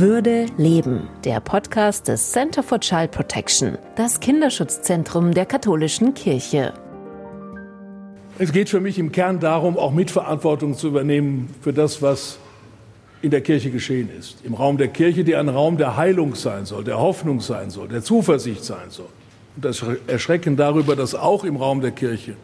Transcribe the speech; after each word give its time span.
Würde 0.00 0.46
leben, 0.58 1.08
der 1.24 1.40
Podcast 1.40 2.06
des 2.06 2.30
Center 2.30 2.62
for 2.62 2.78
Child 2.78 3.10
Protection, 3.10 3.78
das 3.96 4.20
Kinderschutzzentrum 4.20 5.34
der 5.34 5.44
katholischen 5.44 6.14
Kirche. 6.14 6.72
Es 8.38 8.52
geht 8.52 8.68
für 8.68 8.78
mich 8.78 9.00
im 9.00 9.10
Kern 9.10 9.40
darum, 9.40 9.76
auch 9.76 9.90
Mitverantwortung 9.90 10.74
zu 10.76 10.86
übernehmen 10.86 11.52
für 11.62 11.72
das, 11.72 12.00
was 12.00 12.38
in 13.22 13.32
der 13.32 13.40
Kirche 13.40 13.72
geschehen 13.72 14.08
ist. 14.16 14.36
Im 14.44 14.54
Raum 14.54 14.78
der 14.78 14.86
Kirche, 14.86 15.24
der 15.24 15.40
ein 15.40 15.48
Raum 15.48 15.78
der 15.78 15.96
Heilung 15.96 16.36
sein 16.36 16.64
soll, 16.64 16.84
der 16.84 17.00
Hoffnung 17.00 17.40
sein 17.40 17.70
soll, 17.70 17.88
der 17.88 18.04
Zuversicht 18.04 18.62
sein 18.62 18.90
soll. 18.90 19.08
Und 19.56 19.64
das 19.64 19.84
Erschrecken 20.06 20.56
darüber, 20.56 20.94
dass 20.94 21.16
auch 21.16 21.42
im 21.42 21.56
Raum 21.56 21.80
der 21.80 21.90
Kirche 21.90 22.36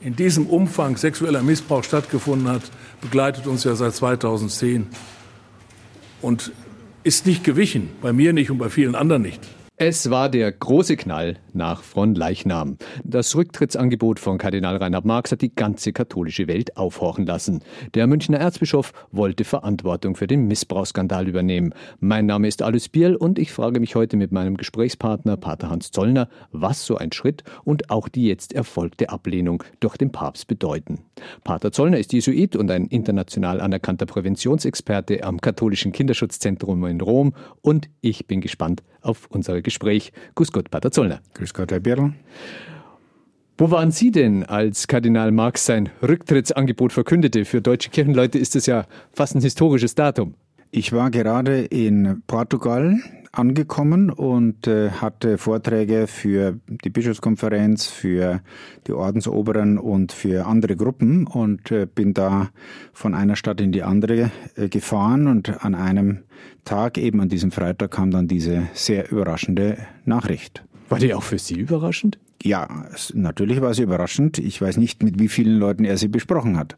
in 0.00 0.16
diesem 0.16 0.48
Umfang 0.48 0.96
sexueller 0.96 1.42
Missbrauch 1.44 1.84
stattgefunden 1.84 2.48
hat, 2.48 2.62
begleitet 3.00 3.46
uns 3.46 3.62
ja 3.62 3.76
seit 3.76 3.94
2010 3.94 4.88
und 6.20 6.52
ist 7.04 7.26
nicht 7.26 7.44
gewichen, 7.44 7.90
bei 8.02 8.12
mir 8.12 8.32
nicht 8.32 8.50
und 8.50 8.58
bei 8.58 8.70
vielen 8.70 8.94
anderen 8.94 9.22
nicht. 9.22 9.40
Es 9.76 10.08
war 10.08 10.28
der 10.28 10.52
große 10.52 10.96
Knall 10.96 11.38
nach 11.52 11.82
Fronleichnam. 11.82 12.78
Das 13.02 13.34
Rücktrittsangebot 13.34 14.20
von 14.20 14.38
Kardinal 14.38 14.76
Reinhard 14.76 15.04
Marx 15.04 15.32
hat 15.32 15.40
die 15.40 15.52
ganze 15.52 15.92
katholische 15.92 16.46
Welt 16.46 16.76
aufhorchen 16.76 17.26
lassen. 17.26 17.60
Der 17.94 18.06
Münchner 18.06 18.38
Erzbischof 18.38 18.92
wollte 19.10 19.42
Verantwortung 19.42 20.14
für 20.14 20.28
den 20.28 20.46
Missbrauchsskandal 20.46 21.26
übernehmen. 21.26 21.74
Mein 21.98 22.26
Name 22.26 22.46
ist 22.46 22.62
Alice 22.62 22.88
Bierl 22.88 23.16
und 23.16 23.36
ich 23.36 23.50
frage 23.50 23.80
mich 23.80 23.96
heute 23.96 24.16
mit 24.16 24.30
meinem 24.30 24.56
Gesprächspartner 24.56 25.36
Pater 25.36 25.70
Hans 25.70 25.90
Zollner, 25.90 26.28
was 26.52 26.86
so 26.86 26.96
ein 26.96 27.10
Schritt 27.10 27.42
und 27.64 27.90
auch 27.90 28.08
die 28.08 28.28
jetzt 28.28 28.52
erfolgte 28.52 29.08
Ablehnung 29.08 29.64
durch 29.80 29.96
den 29.96 30.12
Papst 30.12 30.46
bedeuten. 30.46 31.00
Pater 31.42 31.72
Zollner 31.72 31.98
ist 31.98 32.12
Jesuit 32.12 32.54
und 32.54 32.70
ein 32.70 32.86
international 32.86 33.60
anerkannter 33.60 34.06
Präventionsexperte 34.06 35.24
am 35.24 35.40
Katholischen 35.40 35.90
Kinderschutzzentrum 35.90 36.86
in 36.86 37.00
Rom 37.00 37.34
und 37.60 37.88
ich 38.02 38.28
bin 38.28 38.40
gespannt 38.40 38.84
auf 39.00 39.26
unsere 39.30 39.62
Gespräch. 39.64 40.12
Grüß 40.36 40.52
Gott, 40.52 40.70
Pater 40.70 40.92
Zollner. 40.92 41.20
Grüß 41.34 41.52
Gott, 41.52 41.72
Herr 41.72 41.80
Birl. 41.80 42.12
Wo 43.56 43.70
waren 43.70 43.92
Sie 43.92 44.10
denn, 44.10 44.44
als 44.44 44.88
Kardinal 44.88 45.30
Marx 45.30 45.66
sein 45.66 45.88
Rücktrittsangebot 46.02 46.92
verkündete? 46.92 47.44
Für 47.44 47.60
deutsche 47.60 47.90
Kirchenleute 47.90 48.38
ist 48.38 48.54
das 48.54 48.66
ja 48.66 48.86
fast 49.12 49.36
ein 49.36 49.42
historisches 49.42 49.94
Datum. 49.94 50.34
Ich 50.76 50.92
war 50.92 51.12
gerade 51.12 51.60
in 51.60 52.24
Portugal 52.26 52.96
angekommen 53.30 54.10
und 54.10 54.66
äh, 54.66 54.90
hatte 54.90 55.38
Vorträge 55.38 56.08
für 56.08 56.58
die 56.66 56.90
Bischofskonferenz, 56.90 57.86
für 57.86 58.40
die 58.88 58.92
Ordensoberen 58.92 59.78
und 59.78 60.10
für 60.10 60.46
andere 60.46 60.74
Gruppen 60.74 61.28
und 61.28 61.70
äh, 61.70 61.86
bin 61.86 62.12
da 62.12 62.50
von 62.92 63.14
einer 63.14 63.36
Stadt 63.36 63.60
in 63.60 63.70
die 63.70 63.84
andere 63.84 64.32
äh, 64.56 64.68
gefahren 64.68 65.28
und 65.28 65.64
an 65.64 65.76
einem 65.76 66.24
Tag, 66.64 66.98
eben 66.98 67.20
an 67.20 67.28
diesem 67.28 67.52
Freitag, 67.52 67.92
kam 67.92 68.10
dann 68.10 68.26
diese 68.26 68.64
sehr 68.72 69.12
überraschende 69.12 69.78
Nachricht. 70.04 70.64
War 70.88 70.98
die 70.98 71.14
auch 71.14 71.22
für 71.22 71.38
Sie 71.38 71.54
überraschend? 71.54 72.18
Ja, 72.42 72.68
natürlich 73.14 73.60
war 73.60 73.74
sie 73.74 73.84
überraschend. 73.84 74.38
Ich 74.38 74.60
weiß 74.60 74.78
nicht, 74.78 75.04
mit 75.04 75.20
wie 75.20 75.28
vielen 75.28 75.56
Leuten 75.56 75.84
er 75.84 75.96
sie 75.98 76.08
besprochen 76.08 76.58
hat. 76.58 76.76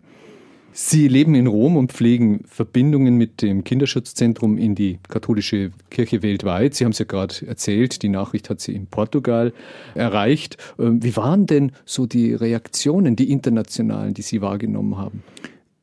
Sie 0.79 1.09
leben 1.09 1.35
in 1.35 1.47
Rom 1.47 1.75
und 1.79 1.91
pflegen 1.91 2.45
Verbindungen 2.45 3.17
mit 3.17 3.41
dem 3.41 3.65
Kinderschutzzentrum 3.65 4.59
in 4.59 4.75
die 4.75 4.99
katholische 5.09 5.71
Kirche 5.89 6.23
weltweit. 6.23 6.75
Sie 6.75 6.85
haben 6.85 6.93
es 6.93 6.99
ja 6.99 7.07
gerade 7.07 7.35
erzählt, 7.47 8.03
die 8.03 8.11
Nachricht 8.11 8.51
hat 8.51 8.61
Sie 8.61 8.75
in 8.75 8.87
Portugal 8.87 9.55
erreicht. 9.95 10.59
Ähm, 10.79 11.03
wie 11.03 11.17
waren 11.17 11.47
denn 11.47 11.73
so 11.87 12.05
die 12.05 12.35
Reaktionen, 12.35 13.17
die 13.17 13.31
internationalen, 13.31 14.13
die 14.13 14.21
Sie 14.21 14.43
wahrgenommen 14.43 14.99
haben? 14.99 15.23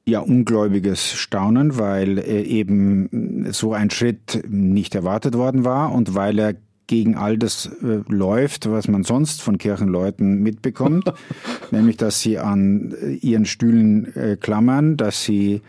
Ja, 0.06 0.20
ungläubiges 0.20 1.12
Staunen, 1.14 1.80
weil 1.80 2.20
äh, 2.20 2.44
eben 2.44 3.48
so 3.52 3.74
ein 3.74 3.90
Schritt 3.90 4.44
nicht 4.48 4.94
erwartet 4.94 5.36
worden 5.36 5.66
war 5.66 5.92
und 5.92 6.14
weil 6.14 6.38
er 6.38 6.54
gegen 6.88 7.16
all 7.16 7.38
das 7.38 7.66
äh, 7.82 8.02
läuft, 8.08 8.70
was 8.70 8.88
man 8.88 9.04
sonst 9.04 9.42
von 9.42 9.58
Kirchenleuten 9.58 10.42
mitbekommt, 10.42 11.12
nämlich 11.72 11.98
dass 11.98 12.22
sie 12.22 12.40
an 12.40 12.94
äh, 13.02 13.14
ihren 13.14 13.46
Stühlen 13.46 14.16
äh, 14.16 14.38
klammern, 14.40 14.98
dass 14.98 15.24
sie 15.24 15.62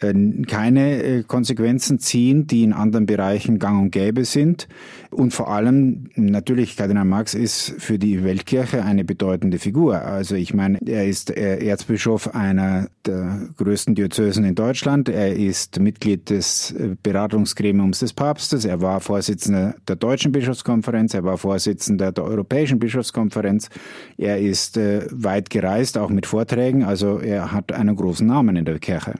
keine 0.00 1.02
äh, 1.02 1.22
Konsequenzen 1.24 1.98
ziehen, 1.98 2.46
die 2.46 2.62
in 2.62 2.72
anderen 2.72 3.06
Bereichen 3.06 3.58
gang 3.58 3.82
und 3.82 3.90
gäbe 3.90 4.24
sind. 4.24 4.68
Und 5.10 5.34
vor 5.34 5.50
allem, 5.50 6.10
natürlich, 6.14 6.76
Kardinal 6.76 7.04
Marx 7.04 7.34
ist 7.34 7.74
für 7.78 7.98
die 7.98 8.22
Weltkirche 8.22 8.84
eine 8.84 9.04
bedeutende 9.04 9.58
Figur. 9.58 10.02
Also 10.02 10.36
ich 10.36 10.54
meine, 10.54 10.78
er 10.86 11.06
ist 11.06 11.36
äh, 11.36 11.58
Erzbischof 11.64 12.34
einer 12.34 12.88
der 13.06 13.48
größten 13.56 13.94
Diözesen 13.96 14.44
in 14.44 14.54
Deutschland. 14.54 15.08
Er 15.08 15.34
ist 15.34 15.80
Mitglied 15.80 16.30
des 16.30 16.74
Beratungsgremiums 17.02 18.00
des 18.00 18.12
Papstes. 18.12 18.64
Er 18.64 18.80
war 18.80 19.00
Vorsitzender 19.00 19.74
der 19.88 19.96
Deutschen 19.96 20.30
Bischofskonferenz. 20.30 21.14
Er 21.14 21.24
war 21.24 21.38
Vorsitzender 21.38 22.12
der 22.12 22.24
Europäischen 22.24 22.78
Bischofskonferenz. 22.78 23.70
Er 24.16 24.38
ist 24.38 24.76
weit 24.76 25.50
gereist, 25.50 25.96
auch 25.96 26.10
mit 26.10 26.26
Vorträgen. 26.26 26.84
Also 26.84 27.18
er 27.18 27.50
hat 27.52 27.72
einen 27.72 27.96
großen 27.96 28.26
Namen 28.26 28.56
in 28.56 28.64
der 28.66 28.78
Kirche. 28.78 29.14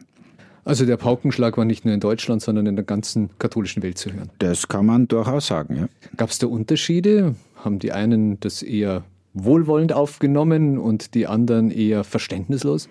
Also 0.69 0.85
der 0.85 0.99
Paukenschlag 0.99 1.57
war 1.57 1.65
nicht 1.65 1.87
nur 1.87 1.95
in 1.95 2.01
Deutschland, 2.01 2.43
sondern 2.43 2.67
in 2.67 2.77
der 2.77 2.85
ganzen 2.85 3.31
katholischen 3.39 3.83
Welt 3.83 3.97
zu 3.97 4.13
hören. 4.13 4.29
Das 4.39 4.69
kann 4.69 4.85
man 4.85 5.09
durchaus 5.09 5.47
sagen, 5.47 5.77
ja. 5.77 5.89
Gab 6.19 6.29
es 6.29 6.39
da 6.39 6.47
Unterschiede? 6.47 7.37
Haben 7.57 7.79
die 7.79 7.91
einen 7.91 8.39
das 8.41 8.63
eher 8.63 9.03
wohlwollend 9.33 9.95
aufgenommen 9.95 10.77
und 10.77 11.15
die 11.15 11.27
anderen 11.27 11.71
eher 11.71 12.05
verständnislos? 12.05 12.91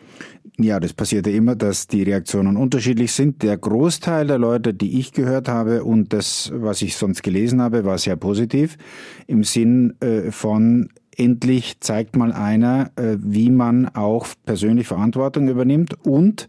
Ja, 0.57 0.79
das 0.79 0.93
passiert 0.93 1.27
ja 1.27 1.33
immer, 1.33 1.55
dass 1.55 1.85
die 1.85 2.01
Reaktionen 2.01 2.57
unterschiedlich 2.57 3.11
sind. 3.11 3.43
Der 3.43 3.57
Großteil 3.57 4.25
der 4.25 4.39
Leute, 4.39 4.73
die 4.73 4.99
ich 4.99 5.11
gehört 5.11 5.47
habe 5.47 5.83
und 5.83 6.13
das, 6.13 6.51
was 6.55 6.81
ich 6.81 6.97
sonst 6.97 7.21
gelesen 7.21 7.61
habe, 7.61 7.85
war 7.85 7.99
sehr 7.99 8.15
positiv 8.15 8.79
im 9.27 9.43
Sinn 9.43 9.93
äh, 9.99 10.31
von 10.31 10.89
endlich 11.17 11.79
zeigt 11.79 12.15
mal 12.15 12.31
einer, 12.31 12.91
äh, 12.95 13.17
wie 13.19 13.49
man 13.49 13.87
auch 13.89 14.27
persönlich 14.45 14.87
Verantwortung 14.87 15.49
übernimmt. 15.49 15.95
Und 16.05 16.47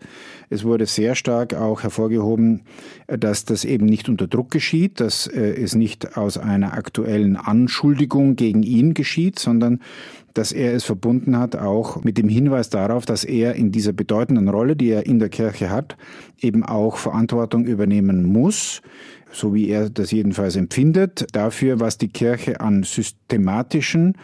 es 0.51 0.63
wurde 0.65 0.87
sehr 0.87 1.15
stark 1.15 1.55
auch 1.55 1.83
hervorgehoben, 1.83 2.63
äh, 3.07 3.19
dass 3.19 3.45
das 3.45 3.65
eben 3.65 3.87
nicht 3.87 4.09
unter 4.09 4.27
Druck 4.27 4.51
geschieht, 4.51 5.01
dass 5.01 5.27
äh, 5.27 5.55
es 5.55 5.75
nicht 5.75 6.17
aus 6.17 6.39
einer 6.39 6.75
aktuellen 6.75 7.37
Anschuldigung 7.37 8.37
gegen 8.37 8.63
ihn 8.63 8.95
geschieht, 8.95 9.39
sondern 9.39 9.81
dass 10.35 10.53
er 10.53 10.75
es 10.75 10.85
verbunden 10.85 11.37
hat 11.39 11.57
auch 11.57 12.05
mit 12.05 12.19
dem 12.19 12.29
Hinweis 12.29 12.69
darauf, 12.69 13.07
dass 13.07 13.25
er 13.25 13.55
in 13.55 13.73
dieser 13.73 13.93
bedeutenden 13.93 14.49
Rolle, 14.49 14.77
die 14.77 14.91
er 14.91 15.07
in 15.07 15.19
der 15.19 15.31
Kirche 15.31 15.71
hat, 15.71 15.97
eben 16.39 16.63
auch 16.63 16.97
Verantwortung 16.99 17.65
übernehmen 17.65 18.25
muss 18.25 18.83
so 19.31 19.55
wie 19.55 19.69
er 19.69 19.91
das 19.91 20.11
jedenfalls 20.11 20.57
empfindet, 20.57 21.27
dafür, 21.33 21.81
was 21.81 21.99
die 21.99 22.09
Kirche 22.09 22.61
an 22.61 22.83
systematischen 22.83 24.15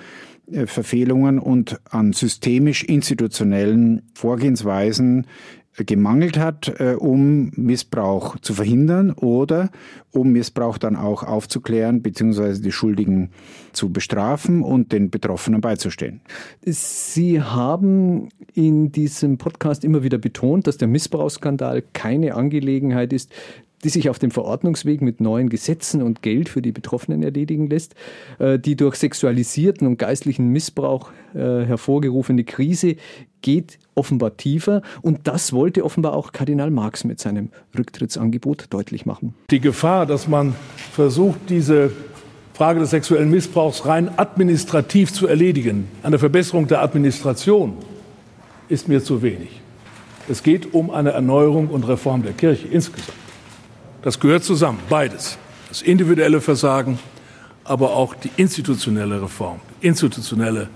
Verfehlungen 0.66 1.38
und 1.38 1.81
an 1.91 2.12
systemisch-institutionellen 2.12 4.03
Vorgehensweisen 4.15 5.27
äh, 5.77 5.84
gemangelt 5.84 6.38
hat, 6.38 6.72
äh, 6.78 6.94
um 6.99 7.50
Missbrauch 7.56 8.38
zu 8.38 8.55
verhindern 8.55 9.10
oder 9.12 9.71
um 10.12 10.31
Missbrauch 10.32 10.78
dann 10.78 10.97
auch 10.97 11.22
aufzuklären 11.22 12.03
bzw. 12.03 12.60
die 12.60 12.72
Schuldigen 12.72 13.31
zu 13.72 13.91
bestrafen 13.91 14.62
und 14.62 14.93
den 14.93 15.10
Betroffenen 15.10 15.60
beizustehen. 15.60 16.21
Sie 16.62 17.41
haben 17.41 18.28
in 18.53 18.93
diesem 18.93 19.38
Podcast 19.38 19.84
immer 19.84 20.05
wieder 20.05 20.19
betont, 20.19 20.66
dass 20.66 20.78
der 20.78 20.88
Missbrauchsskandal 20.88 21.82
keine 21.93 22.34
Angelegenheit 22.34 23.12
ist, 23.12 23.32
die 23.84 23.90
sich 23.90 24.08
auf 24.08 24.18
dem 24.18 24.30
Verordnungsweg 24.30 25.02
mit 25.02 25.20
neuen 25.20 25.48
Gesetzen 25.48 26.02
und 26.02 26.22
Geld 26.22 26.48
für 26.48 26.62
die 26.62 26.72
Betroffenen 26.72 27.22
erledigen 27.22 27.68
lässt. 27.68 27.94
Äh, 28.38 28.58
die 28.58 28.76
durch 28.76 28.96
sexualisierten 28.96 29.86
und 29.86 29.98
geistlichen 29.98 30.48
Missbrauch 30.48 31.12
äh, 31.34 31.64
hervorgerufene 31.64 32.44
Krise 32.44 32.96
geht 33.42 33.78
offenbar 33.94 34.36
tiefer 34.36 34.82
und 35.02 35.20
das 35.24 35.52
wollte 35.52 35.84
offenbar 35.84 36.14
auch 36.14 36.32
Kardinal 36.32 36.70
Marx 36.70 37.04
mit 37.04 37.20
seinem 37.20 37.50
Rücktrittsangebot 37.78 38.66
deutlich 38.70 39.04
machen. 39.04 39.34
Die 39.50 39.60
Gefahr, 39.60 40.06
dass 40.06 40.26
man 40.26 40.54
versucht, 40.92 41.38
diese 41.50 41.92
Frage 42.54 42.80
des 42.80 42.90
sexuellen 42.90 43.30
Missbrauchs 43.30 43.84
rein 43.84 44.08
administrativ 44.16 45.12
zu 45.12 45.26
erledigen, 45.26 45.88
eine 46.02 46.19
Verbesserung 46.19 46.66
der 46.66 46.82
Administration, 46.82 47.75
ist 48.69 48.88
mir 48.88 49.04
zu 49.04 49.22
wenig. 49.22 49.60
Es 50.28 50.42
geht 50.42 50.72
um 50.72 50.90
eine 50.90 51.10
Erneuerung 51.10 51.69
und 51.69 51.87
Reform 51.87 52.22
der 52.22 52.32
Kirche 52.32 52.66
insgesamt. 52.69 53.24
Das 54.04 54.20
gehört 54.20 54.44
zusammen, 54.44 54.80
beides. 54.90 55.38
Das 55.70 55.80
individuelle 55.80 56.42
Versagen, 56.42 56.98
aber 57.64 57.96
auch 57.96 58.14
die 58.14 58.30
institutionelle 58.36 59.22
Reform, 59.22 59.60
institutionelle 59.80 60.68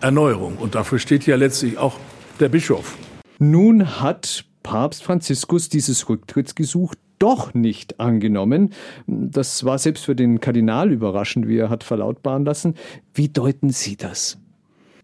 Erneuerung. 0.00 0.56
Und 0.56 0.74
dafür 0.74 0.98
steht 0.98 1.26
ja 1.26 1.36
letztlich 1.36 1.76
auch 1.76 1.98
der 2.40 2.48
Bischof. 2.48 2.96
Nun 3.38 4.00
hat 4.00 4.46
Papst 4.62 5.02
Franziskus 5.02 5.68
dieses 5.68 6.08
Rücktrittsgesuch 6.08 6.94
doch 7.18 7.52
nicht 7.52 8.00
angenommen. 8.00 8.72
Das 9.06 9.62
war 9.66 9.76
selbst 9.78 10.06
für 10.06 10.16
den 10.16 10.40
Kardinal 10.40 10.90
überraschend, 10.90 11.48
wie 11.48 11.58
er 11.58 11.68
hat 11.68 11.84
verlautbaren 11.84 12.46
lassen. 12.46 12.76
Wie 13.12 13.28
deuten 13.28 13.68
Sie 13.68 13.98
das? 13.98 14.38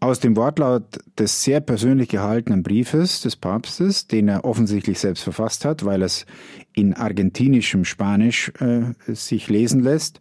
Aus 0.01 0.21
dem 0.21 0.37
Wortlaut 0.37 0.99
des 1.19 1.43
sehr 1.43 1.61
persönlich 1.61 2.09
gehaltenen 2.09 2.63
Briefes 2.63 3.23
des 3.23 3.37
Papstes, 3.37 4.07
den 4.07 4.29
er 4.29 4.45
offensichtlich 4.45 4.99
selbst 4.99 5.23
verfasst 5.23 5.65
hat, 5.65 5.85
weil 5.85 6.03
es 6.03 6.27
in 6.75 6.93
argentinischem 6.95 7.85
Spanisch 7.85 8.53
äh, 8.61 8.93
sich 9.07 9.49
lesen 9.49 9.81
lässt, 9.81 10.21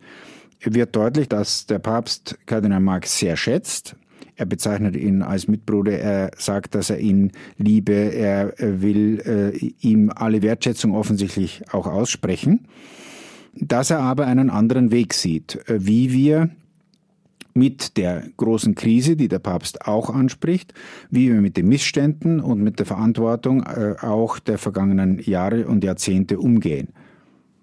wird 0.63 0.95
deutlich, 0.95 1.27
dass 1.27 1.65
der 1.65 1.79
Papst 1.79 2.37
Kardinal 2.45 2.79
Marx 2.79 3.19
sehr 3.19 3.35
schätzt. 3.35 3.95
Er 4.37 4.45
bezeichnet 4.45 4.95
ihn 4.95 5.21
als 5.21 5.47
Mitbruder, 5.47 5.97
er 5.97 6.31
sagt, 6.37 6.75
dass 6.75 6.89
er 6.89 6.99
ihn 6.99 7.31
liebe, 7.57 7.93
er 7.93 8.53
will 8.57 9.21
äh, 9.25 9.57
ihm 9.79 10.11
alle 10.13 10.41
Wertschätzung 10.41 10.93
offensichtlich 10.93 11.63
auch 11.71 11.87
aussprechen. 11.87 12.67
Dass 13.53 13.89
er 13.89 13.99
aber 13.99 14.27
einen 14.27 14.49
anderen 14.49 14.91
Weg 14.91 15.13
sieht, 15.13 15.67
äh, 15.69 15.85
wie 15.85 16.11
wir 16.11 16.49
mit 17.55 17.97
der 17.97 18.23
großen 18.37 18.75
Krise, 18.75 19.15
die 19.15 19.29
der 19.29 19.39
Papst 19.39 19.87
auch 19.87 20.09
anspricht, 20.09 20.73
wie 21.09 21.31
wir 21.31 21.41
mit 21.41 21.57
den 21.57 21.67
Missständen 21.67 22.39
und 22.41 22.61
mit 22.61 22.79
der 22.79 22.85
Verantwortung 22.85 23.63
äh, 23.63 23.95
auch 24.01 24.39
der 24.39 24.57
vergangenen 24.57 25.19
Jahre 25.19 25.65
und 25.67 25.83
Jahrzehnte 25.83 26.37
umgehen. 26.37 26.89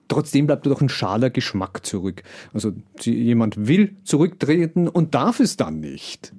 Trotzdem 0.08 0.46
bleibt 0.46 0.66
doch 0.66 0.80
ein 0.80 0.88
schaler 0.88 1.30
Geschmack 1.30 1.86
zurück. 1.86 2.22
Also 2.52 2.72
jemand 3.00 3.66
will 3.66 3.96
zurücktreten 4.04 4.88
und 4.88 5.14
darf 5.14 5.40
es 5.40 5.56
dann 5.56 5.80
nicht. 5.80 6.34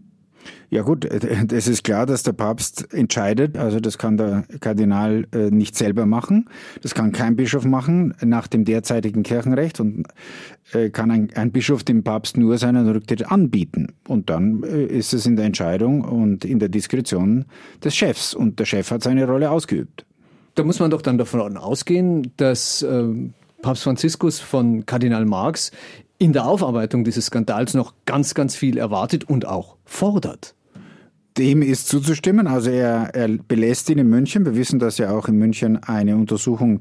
Ja 0.70 0.82
gut, 0.82 1.06
äh, 1.06 1.46
es 1.52 1.68
ist 1.68 1.84
klar, 1.84 2.06
dass 2.06 2.24
der 2.24 2.34
Papst 2.34 2.94
entscheidet. 2.94 3.58
Also 3.58 3.80
das 3.80 3.98
kann 3.98 4.18
der 4.18 4.44
Kardinal 4.60 5.28
äh, 5.32 5.52
nicht 5.52 5.76
selber 5.76 6.06
machen. 6.06 6.50
Das 6.82 6.96
kann 6.96 7.12
kein 7.12 7.36
Bischof 7.36 7.66
machen 7.66 8.14
nach 8.22 8.48
dem 8.48 8.66
derzeitigen 8.66 9.24
Kirchenrecht 9.24 9.80
und 9.80 10.08
äh, 10.74 10.90
kann 10.90 11.12
ein, 11.12 11.30
ein 11.36 11.52
Bischof 11.52 11.84
dem 11.84 12.04
Papst 12.04 12.38
nur 12.38 12.58
seinen 12.58 12.90
Rücktritt 12.90 13.32
anbieten. 13.32 13.94
Und 14.08 14.30
dann 14.30 14.64
ist 14.64 15.14
es 15.14 15.26
in 15.26 15.36
der 15.36 15.46
Entscheidung 15.46 16.02
und 16.02 16.46
in 16.46 16.60
der 16.60 16.70
Diskretion 16.70 17.46
des 17.84 17.96
Chefs. 17.96 18.34
Und 18.34 18.60
der 18.60 18.66
Chef 18.66 18.90
hat 18.92 19.04
seine 19.04 19.28
Rolle 19.28 19.52
ausgeübt. 19.52 20.06
Da 20.56 20.64
muss 20.64 20.80
man 20.80 20.92
doch 20.92 21.02
dann 21.02 21.18
davon 21.18 21.58
ausgehen, 21.58 22.32
dass 22.38 22.86
Papst 23.62 23.84
Franziskus 23.84 24.40
von 24.40 24.86
Kardinal 24.86 25.26
Marx 25.26 25.72
in 26.24 26.32
der 26.32 26.46
Aufarbeitung 26.46 27.04
dieses 27.04 27.26
Skandals 27.26 27.74
noch 27.74 27.94
ganz, 28.06 28.34
ganz 28.34 28.56
viel 28.56 28.78
erwartet 28.78 29.26
und 29.26 29.46
auch 29.46 29.76
fordert. 29.84 30.56
Dem 31.38 31.62
ist 31.62 31.90
zuzustimmen. 31.90 32.48
Also 32.48 32.70
er, 32.70 33.14
er 33.14 33.28
belässt 33.28 33.90
ihn 33.90 33.98
in 33.98 34.08
München. 34.08 34.46
Wir 34.46 34.56
wissen, 34.56 34.80
dass 34.80 34.98
ja 34.98 35.12
auch 35.12 35.28
in 35.28 35.36
München 35.36 35.84
eine 35.84 36.16
Untersuchung 36.16 36.80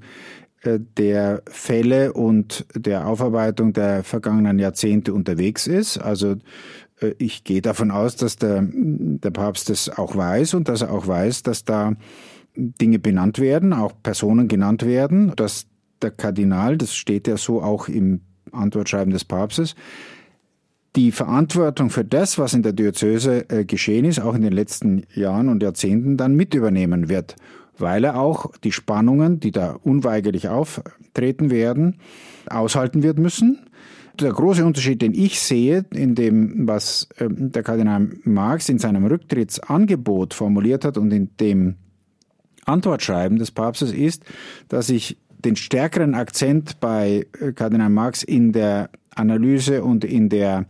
äh, 0.62 0.78
der 0.96 1.42
Fälle 1.48 2.12
und 2.12 2.66
der 2.76 3.08
Aufarbeitung 3.08 3.72
der 3.72 4.04
vergangenen 4.04 4.60
Jahrzehnte 4.60 5.12
unterwegs 5.12 5.66
ist. 5.66 5.98
Also 5.98 6.36
äh, 7.00 7.14
ich 7.18 7.42
gehe 7.42 7.62
davon 7.62 7.90
aus, 7.90 8.14
dass 8.14 8.36
der, 8.36 8.64
der 8.64 9.30
Papst 9.32 9.70
das 9.70 9.88
auch 9.88 10.14
weiß 10.14 10.54
und 10.54 10.68
dass 10.68 10.82
er 10.82 10.92
auch 10.92 11.08
weiß, 11.08 11.42
dass 11.42 11.64
da 11.64 11.94
Dinge 12.54 13.00
benannt 13.00 13.40
werden, 13.40 13.72
auch 13.72 13.92
Personen 14.04 14.46
genannt 14.46 14.86
werden, 14.86 15.32
dass 15.34 15.66
der 16.00 16.12
Kardinal, 16.12 16.78
das 16.78 16.94
steht 16.94 17.26
ja 17.26 17.36
so 17.36 17.60
auch 17.60 17.88
im 17.88 18.20
Antwortschreiben 18.52 19.12
des 19.12 19.24
Papstes, 19.24 19.74
die 20.96 21.10
Verantwortung 21.10 21.90
für 21.90 22.04
das, 22.04 22.38
was 22.38 22.54
in 22.54 22.62
der 22.62 22.72
Diözese 22.72 23.48
äh, 23.48 23.64
geschehen 23.64 24.04
ist, 24.04 24.20
auch 24.20 24.34
in 24.34 24.42
den 24.42 24.52
letzten 24.52 25.04
Jahren 25.14 25.48
und 25.48 25.62
Jahrzehnten, 25.62 26.16
dann 26.16 26.34
mit 26.34 26.54
übernehmen 26.54 27.08
wird, 27.08 27.36
weil 27.78 28.04
er 28.04 28.18
auch 28.18 28.52
die 28.62 28.72
Spannungen, 28.72 29.40
die 29.40 29.52
da 29.52 29.72
unweigerlich 29.82 30.48
auftreten 30.48 31.50
werden, 31.50 31.96
aushalten 32.48 33.02
wird 33.02 33.18
müssen. 33.18 33.60
Der 34.20 34.32
große 34.32 34.64
Unterschied, 34.64 35.00
den 35.00 35.14
ich 35.14 35.40
sehe 35.40 35.86
in 35.90 36.14
dem, 36.14 36.68
was 36.68 37.08
äh, 37.16 37.28
der 37.30 37.62
Kardinal 37.62 38.10
Marx 38.24 38.68
in 38.68 38.78
seinem 38.78 39.06
Rücktrittsangebot 39.06 40.34
formuliert 40.34 40.84
hat 40.84 40.98
und 40.98 41.10
in 41.12 41.30
dem 41.40 41.76
Antwortschreiben 42.66 43.38
des 43.38 43.50
Papstes 43.50 43.92
ist, 43.92 44.24
dass 44.68 44.90
ich 44.90 45.16
den 45.44 45.56
stärkeren 45.56 46.14
Akzent 46.14 46.80
bei 46.80 47.26
äh, 47.40 47.52
Kardinal 47.52 47.90
Marx 47.90 48.22
in 48.22 48.52
der 48.52 48.90
Analyse 49.14 49.82
und 49.82 50.04
in 50.04 50.28
der 50.28 50.66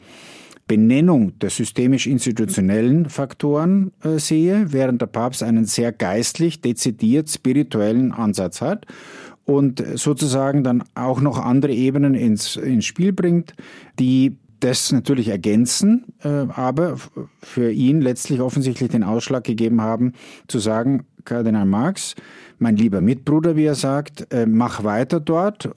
Benennung 0.66 1.38
der 1.40 1.50
systemisch-institutionellen 1.50 3.08
Faktoren 3.08 3.92
äh, 4.02 4.18
sehe, 4.18 4.72
während 4.72 5.02
der 5.02 5.06
Papst 5.06 5.42
einen 5.42 5.64
sehr 5.64 5.92
geistlich, 5.92 6.60
dezidiert 6.60 7.28
spirituellen 7.28 8.12
Ansatz 8.12 8.60
hat 8.60 8.86
und 9.44 9.84
sozusagen 9.96 10.64
dann 10.64 10.84
auch 10.94 11.20
noch 11.20 11.38
andere 11.38 11.72
Ebenen 11.72 12.14
ins, 12.14 12.56
ins 12.56 12.84
Spiel 12.84 13.12
bringt, 13.12 13.54
die 13.98 14.36
das 14.60 14.92
natürlich 14.92 15.28
ergänzen, 15.28 16.04
äh, 16.22 16.28
aber 16.28 16.96
für 17.42 17.72
ihn 17.72 18.00
letztlich 18.00 18.40
offensichtlich 18.40 18.90
den 18.90 19.02
Ausschlag 19.02 19.42
gegeben 19.42 19.80
haben, 19.80 20.12
zu 20.46 20.60
sagen, 20.60 21.04
Kardinal 21.24 21.66
Marx, 21.66 22.14
mein 22.58 22.76
lieber 22.76 23.00
Mitbruder, 23.00 23.56
wie 23.56 23.64
er 23.64 23.74
sagt, 23.74 24.32
äh, 24.32 24.46
mach 24.46 24.84
weiter 24.84 25.20
dort. 25.20 25.70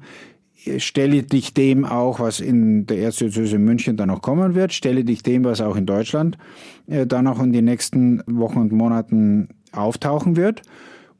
Stelle 0.78 1.22
dich 1.22 1.54
dem 1.54 1.86
auch, 1.86 2.20
was 2.20 2.40
in 2.40 2.88
der 2.88 2.98
Erzdiözese 2.98 3.60
München 3.60 3.98
dann 3.98 4.08
noch 4.08 4.22
kommen 4.22 4.56
wird, 4.56 4.74
stelle 4.74 5.04
dich 5.04 5.22
dem, 5.22 5.44
was 5.44 5.62
auch 5.62 5.76
in 5.76 5.86
Deutschland 5.86 6.38
äh, 6.88 7.06
dann 7.06 7.28
auch 7.28 7.42
in 7.42 7.54
den 7.54 7.66
nächsten 7.66 8.24
Wochen 8.26 8.60
und 8.60 8.72
Monaten 8.72 9.50
auftauchen 9.72 10.36
wird. 10.36 10.64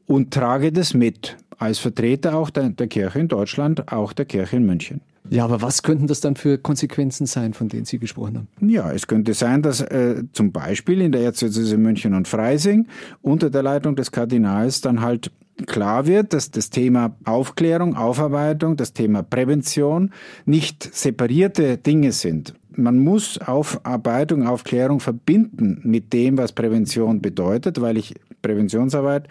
Und 0.06 0.32
trage 0.32 0.72
das 0.72 0.94
mit 0.94 1.36
als 1.58 1.78
Vertreter 1.78 2.36
auch 2.36 2.50
der, 2.50 2.70
der 2.70 2.86
Kirche 2.86 3.18
in 3.18 3.28
Deutschland, 3.28 3.92
auch 3.92 4.12
der 4.12 4.24
Kirche 4.24 4.56
in 4.56 4.66
München. 4.66 5.00
Ja, 5.30 5.44
aber 5.44 5.62
was 5.62 5.82
könnten 5.82 6.06
das 6.06 6.20
dann 6.20 6.36
für 6.36 6.58
Konsequenzen 6.58 7.26
sein, 7.26 7.54
von 7.54 7.68
denen 7.68 7.84
Sie 7.84 7.98
gesprochen 7.98 8.38
haben? 8.38 8.70
Ja, 8.70 8.92
es 8.92 9.06
könnte 9.06 9.34
sein, 9.34 9.62
dass 9.62 9.80
äh, 9.80 10.22
zum 10.32 10.52
Beispiel 10.52 11.00
in 11.00 11.12
der 11.12 11.22
Erzdiözese 11.22 11.76
München 11.78 12.14
und 12.14 12.28
Freising 12.28 12.86
unter 13.22 13.50
der 13.50 13.62
Leitung 13.62 13.96
des 13.96 14.12
Kardinals 14.12 14.80
dann 14.80 15.00
halt 15.00 15.30
klar 15.66 16.06
wird, 16.06 16.32
dass 16.32 16.50
das 16.50 16.70
Thema 16.70 17.16
Aufklärung, 17.24 17.96
Aufarbeitung, 17.96 18.76
das 18.76 18.92
Thema 18.92 19.22
Prävention 19.22 20.10
nicht 20.44 20.82
separierte 20.94 21.78
Dinge 21.78 22.12
sind. 22.12 22.54
Man 22.70 22.98
muss 22.98 23.38
Aufarbeitung, 23.38 24.46
Aufklärung 24.46 25.00
verbinden 25.00 25.80
mit 25.82 26.12
dem, 26.12 26.36
was 26.36 26.52
Prävention 26.52 27.22
bedeutet, 27.22 27.80
weil 27.80 27.96
ich 27.96 28.14
Präventionsarbeit 28.42 29.28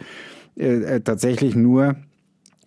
äh, 0.56 1.00
tatsächlich 1.02 1.56
nur 1.56 1.96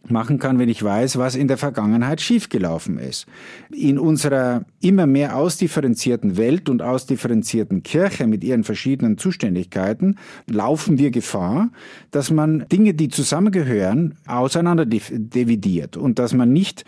machen 0.06 0.38
kann, 0.38 0.58
wenn 0.58 0.68
ich 0.68 0.82
weiß, 0.82 1.18
was 1.18 1.34
in 1.34 1.48
der 1.48 1.58
Vergangenheit 1.58 2.20
schiefgelaufen 2.20 2.98
ist. 2.98 3.26
In 3.70 3.98
unserer 3.98 4.64
immer 4.80 5.06
mehr 5.06 5.36
ausdifferenzierten 5.36 6.36
Welt 6.36 6.68
und 6.68 6.82
ausdifferenzierten 6.82 7.82
Kirche 7.82 8.26
mit 8.26 8.44
ihren 8.44 8.64
verschiedenen 8.64 9.18
Zuständigkeiten 9.18 10.16
laufen 10.46 10.98
wir 10.98 11.10
Gefahr, 11.10 11.70
dass 12.10 12.30
man 12.30 12.66
Dinge, 12.70 12.94
die 12.94 13.08
zusammengehören, 13.08 14.14
auseinander 14.26 14.86
dividiert 14.86 15.96
und 15.96 16.18
dass 16.18 16.32
man 16.32 16.52
nicht 16.52 16.84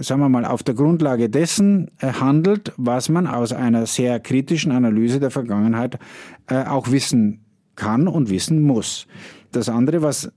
sagen 0.00 0.22
wir 0.22 0.30
mal, 0.30 0.46
auf 0.46 0.62
der 0.62 0.74
Grundlage 0.74 1.28
dessen 1.28 1.90
äh, 1.98 2.14
handelt, 2.14 2.72
was 2.78 3.10
man 3.10 3.26
aus 3.26 3.52
einer 3.52 3.84
sehr 3.84 4.20
kritischen 4.20 4.72
Analyse 4.72 5.20
der 5.20 5.30
Vergangenheit 5.30 5.98
äh, 6.46 6.64
auch 6.64 6.90
wissen 6.90 7.44
kann 7.76 8.08
und 8.08 8.30
wissen 8.30 8.62
muss. 8.62 9.06
Das 9.50 9.68
andere, 9.68 10.00
was 10.00 10.32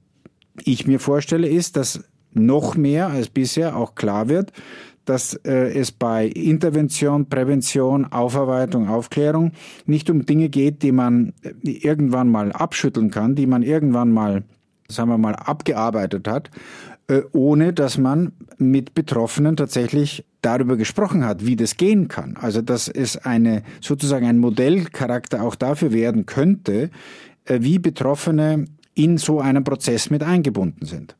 ich 0.63 0.87
mir 0.87 0.99
vorstelle, 0.99 1.47
ist, 1.47 1.77
dass 1.77 2.03
noch 2.35 2.75
mehr 2.75 3.07
als 3.07 3.29
bisher 3.29 3.75
auch 3.75 3.95
klar 3.95 4.29
wird, 4.29 4.51
dass 5.05 5.35
äh, 5.45 5.77
es 5.77 5.91
bei 5.91 6.27
Intervention, 6.27 7.29
Prävention, 7.29 8.11
Aufarbeitung, 8.11 8.89
Aufklärung 8.89 9.51
nicht 9.85 10.09
um 10.09 10.25
Dinge 10.25 10.49
geht, 10.49 10.83
die 10.83 10.91
man 10.91 11.33
äh, 11.43 11.69
irgendwann 11.69 12.29
mal 12.29 12.51
abschütteln 12.51 13.11
kann, 13.11 13.35
die 13.35 13.47
man 13.47 13.63
irgendwann 13.63 14.11
mal, 14.11 14.43
sagen 14.87 15.09
wir 15.09 15.17
mal, 15.17 15.35
abgearbeitet 15.35 16.27
hat, 16.27 16.49
äh, 17.07 17.21
ohne 17.31 17.71
dass 17.71 17.97
man 17.97 18.33
mit 18.57 18.95
Betroffenen 18.95 19.55
tatsächlich 19.55 20.25
darüber 20.41 20.75
gesprochen 20.75 21.25
hat, 21.25 21.45
wie 21.45 21.55
das 21.55 21.77
gehen 21.77 22.07
kann. 22.07 22.35
Also 22.39 22.61
dass 22.61 22.87
es 22.87 23.17
eine 23.17 23.63
sozusagen 23.81 24.25
ein 24.25 24.39
Modellcharakter 24.39 25.43
auch 25.43 25.55
dafür 25.55 25.91
werden 25.91 26.25
könnte, 26.25 26.89
wie 27.47 27.77
Betroffene 27.77 28.65
in 28.95 29.17
so 29.17 29.39
einen 29.39 29.63
Prozess 29.63 30.09
mit 30.09 30.23
eingebunden 30.23 30.85
sind. 30.85 31.15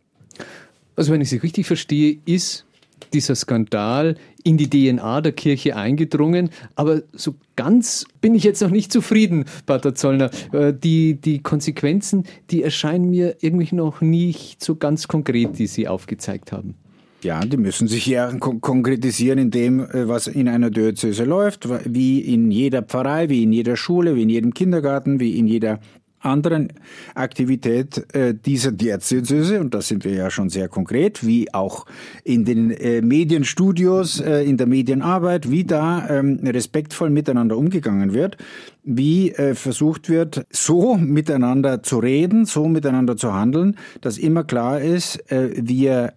Also 0.96 1.12
wenn 1.12 1.22
ich 1.22 1.30
Sie 1.30 1.38
richtig 1.38 1.68
verstehe, 1.68 2.18
ist 2.26 2.66
dieser 3.14 3.36
Skandal 3.36 4.16
in 4.44 4.58
die 4.58 4.70
DNA 4.70 5.22
der 5.22 5.32
Kirche 5.32 5.76
eingedrungen. 5.76 6.50
Aber 6.76 7.02
so 7.14 7.36
ganz 7.56 8.06
bin 8.22 8.36
ich 8.36 8.44
jetzt 8.44 8.62
noch 8.62 8.70
nicht 8.70 8.92
zufrieden, 8.92 9.46
Pater 9.66 9.96
Zollner. 9.96 10.30
Äh, 10.52 10.74
die, 10.74 11.16
die 11.16 11.40
Konsequenzen, 11.40 12.26
die 12.52 12.64
erscheinen 12.64 13.10
mir 13.10 13.38
irgendwie 13.42 13.74
noch 13.76 14.02
nicht 14.02 14.64
so 14.64 14.76
ganz 14.76 15.08
konkret, 15.08 15.58
die 15.58 15.68
Sie 15.68 15.88
aufgezeigt 15.88 16.52
haben. 16.52 16.76
Ja, 17.24 17.44
die 17.44 17.58
müssen 17.58 17.88
sich 17.88 18.06
ja 18.06 18.32
konkretisieren 18.38 19.40
in 19.40 19.52
dem, 19.52 19.80
äh, 19.80 20.08
was 20.08 20.28
in 20.28 20.48
einer 20.48 20.70
Diözese 20.70 21.24
läuft, 21.24 21.68
wie 21.86 22.20
in 22.20 22.52
jeder 22.52 22.84
Pfarrei, 22.84 23.30
wie 23.30 23.44
in 23.44 23.52
jeder 23.52 23.78
Schule, 23.78 24.16
wie 24.16 24.24
in 24.24 24.30
jedem 24.30 24.54
Kindergarten, 24.54 25.20
wie 25.20 25.40
in 25.40 25.48
jeder 25.48 25.80
anderen 26.26 26.74
Aktivität 27.14 28.14
äh, 28.14 28.34
dieser 28.34 28.72
Diözese, 28.72 29.60
und 29.62 29.74
da 29.74 29.82
sind 29.82 30.04
wir 30.04 30.14
ja 30.14 30.30
schon 30.30 30.50
sehr 30.50 30.68
konkret, 30.68 31.26
wie 31.26 31.54
auch 31.54 31.86
in 32.24 32.46
den 32.46 32.72
äh, 32.72 33.02
Medienstudios, 33.02 34.20
äh, 34.20 34.44
in 34.44 34.58
der 34.58 34.68
Medienarbeit, 34.68 35.50
wie 35.50 35.64
da 35.64 36.10
ähm, 36.10 36.40
respektvoll 36.44 37.10
miteinander 37.10 37.58
umgegangen 37.58 38.14
wird, 38.14 38.38
wie 38.84 39.34
versucht 39.56 40.10
wird, 40.10 40.46
so 40.52 40.96
miteinander 40.96 41.82
zu 41.82 41.98
reden, 41.98 42.46
so 42.46 42.68
miteinander 42.68 43.18
zu 43.18 43.34
handeln, 43.34 43.78
dass 44.02 44.20
immer 44.20 44.44
klar 44.44 44.80
ist, 44.80 45.24
wir 45.28 46.14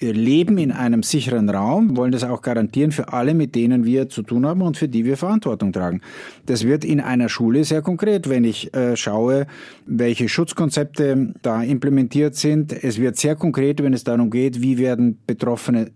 leben 0.00 0.58
in 0.58 0.72
einem 0.72 1.02
sicheren 1.02 1.48
Raum, 1.48 1.96
wollen 1.96 2.12
das 2.12 2.24
auch 2.24 2.42
garantieren 2.42 2.92
für 2.92 3.12
alle, 3.12 3.34
mit 3.34 3.54
denen 3.54 3.84
wir 3.84 4.08
zu 4.08 4.22
tun 4.22 4.46
haben 4.46 4.62
und 4.62 4.76
für 4.76 4.88
die 4.88 5.04
wir 5.04 5.16
Verantwortung 5.16 5.72
tragen. 5.72 6.00
Das 6.46 6.64
wird 6.64 6.84
in 6.84 7.00
einer 7.00 7.28
Schule 7.28 7.64
sehr 7.64 7.82
konkret, 7.82 8.28
wenn 8.28 8.44
ich 8.44 8.74
äh, 8.74 8.96
schaue, 8.96 9.46
welche 9.86 10.28
Schutzkonzepte 10.28 11.34
da 11.42 11.62
implementiert 11.62 12.36
sind. 12.36 12.72
Es 12.72 13.00
wird 13.00 13.16
sehr 13.16 13.36
konkret, 13.36 13.82
wenn 13.82 13.92
es 13.92 14.04
darum 14.04 14.30
geht, 14.30 14.62
wie 14.62 14.78
werden 14.78 15.18
Betroffene 15.26 15.90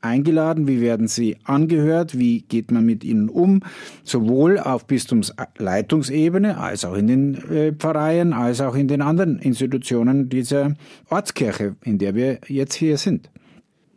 eingeladen, 0.00 0.68
wie 0.68 0.80
werden 0.80 1.08
sie 1.08 1.36
angehört, 1.44 2.18
wie 2.18 2.42
geht 2.42 2.70
man 2.70 2.84
mit 2.84 3.04
ihnen 3.04 3.28
um, 3.28 3.62
sowohl 4.04 4.58
auf 4.58 4.86
Bistumsleitungsebene 4.86 6.58
als 6.58 6.84
auch 6.84 6.94
in 6.94 7.06
den 7.06 7.34
äh, 7.50 7.72
Pfarreien, 7.72 8.32
als 8.32 8.60
auch 8.60 8.74
in 8.74 8.88
den 8.88 9.02
anderen 9.02 9.38
Institutionen 9.38 10.28
dieser 10.28 10.74
Ortskirche, 11.10 11.76
in 11.82 11.98
der 11.98 12.14
wir 12.14 12.38
jetzt 12.46 12.74
hier 12.74 12.96
sind. 12.96 13.30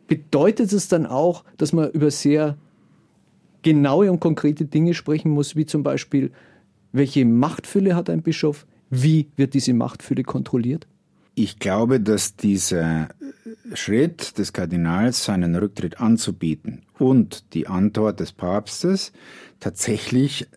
Bedeutet 0.08 0.72
es 0.72 0.88
dann 0.88 1.06
auch, 1.06 1.44
dass 1.56 1.72
man 1.72 1.90
über 1.90 2.10
sehr 2.10 2.56
genaue 3.62 4.10
und 4.10 4.20
konkrete 4.20 4.64
Dinge 4.64 4.94
sprechen 4.94 5.30
muss, 5.30 5.56
wie 5.56 5.66
zum 5.66 5.82
Beispiel, 5.82 6.32
welche 6.92 7.24
Machtfülle 7.24 7.94
hat 7.94 8.10
ein 8.10 8.22
Bischof, 8.22 8.66
wie 8.90 9.28
wird 9.36 9.54
diese 9.54 9.72
Machtfülle 9.72 10.22
kontrolliert? 10.22 10.86
Ich 11.34 11.58
glaube, 11.58 12.00
dass 12.00 12.36
dieser 12.36 13.08
Schritt 13.74 14.38
des 14.38 14.52
Kardinals, 14.52 15.24
seinen 15.24 15.56
Rücktritt 15.56 16.00
anzubieten 16.00 16.82
und 16.98 17.54
die 17.54 17.66
Antwort 17.66 18.20
des 18.20 18.32
Papstes 18.32 19.12
tatsächlich 19.60 20.48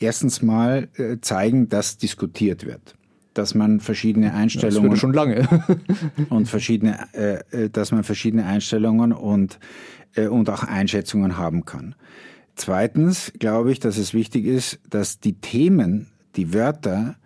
erstens 0.00 0.42
mal 0.42 0.88
äh, 0.96 1.18
zeigen, 1.20 1.68
dass 1.68 1.98
diskutiert 1.98 2.66
wird. 2.66 2.94
Dass 3.34 3.54
man 3.54 3.80
verschiedene 3.80 4.34
Einstellungen. 4.34 4.90
Das 4.90 4.98
schon 4.98 5.12
lange. 5.12 5.48
und 6.30 6.48
verschiedene, 6.48 6.98
äh, 7.12 7.64
äh, 7.64 7.70
dass 7.70 7.92
man 7.92 8.04
verschiedene 8.04 8.44
Einstellungen 8.44 9.12
und, 9.12 9.58
und 10.16 10.50
auch 10.50 10.64
Einschätzungen 10.64 11.36
haben 11.36 11.64
kann. 11.64 11.94
Zweitens 12.56 13.32
glaube 13.38 13.70
ich, 13.70 13.78
dass 13.78 13.98
es 13.98 14.14
wichtig 14.14 14.46
ist, 14.46 14.80
dass 14.88 15.20
die 15.20 15.34
Themen, 15.34 16.08
die 16.34 16.52
Wörter, 16.52 17.16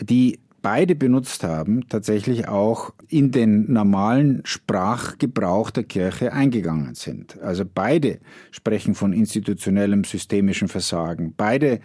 die 0.00 0.38
beide 0.62 0.94
benutzt 0.94 1.44
haben, 1.44 1.88
tatsächlich 1.88 2.48
auch 2.48 2.92
in 3.08 3.30
den 3.30 3.72
normalen 3.72 4.42
Sprachgebrauch 4.44 5.70
der 5.70 5.84
Kirche 5.84 6.32
eingegangen 6.32 6.94
sind. 6.94 7.40
Also 7.40 7.64
beide 7.64 8.18
sprechen 8.50 8.94
von 8.94 9.12
institutionellem 9.12 10.04
systemischen 10.04 10.68
Versagen. 10.68 11.34
Beide 11.36 11.80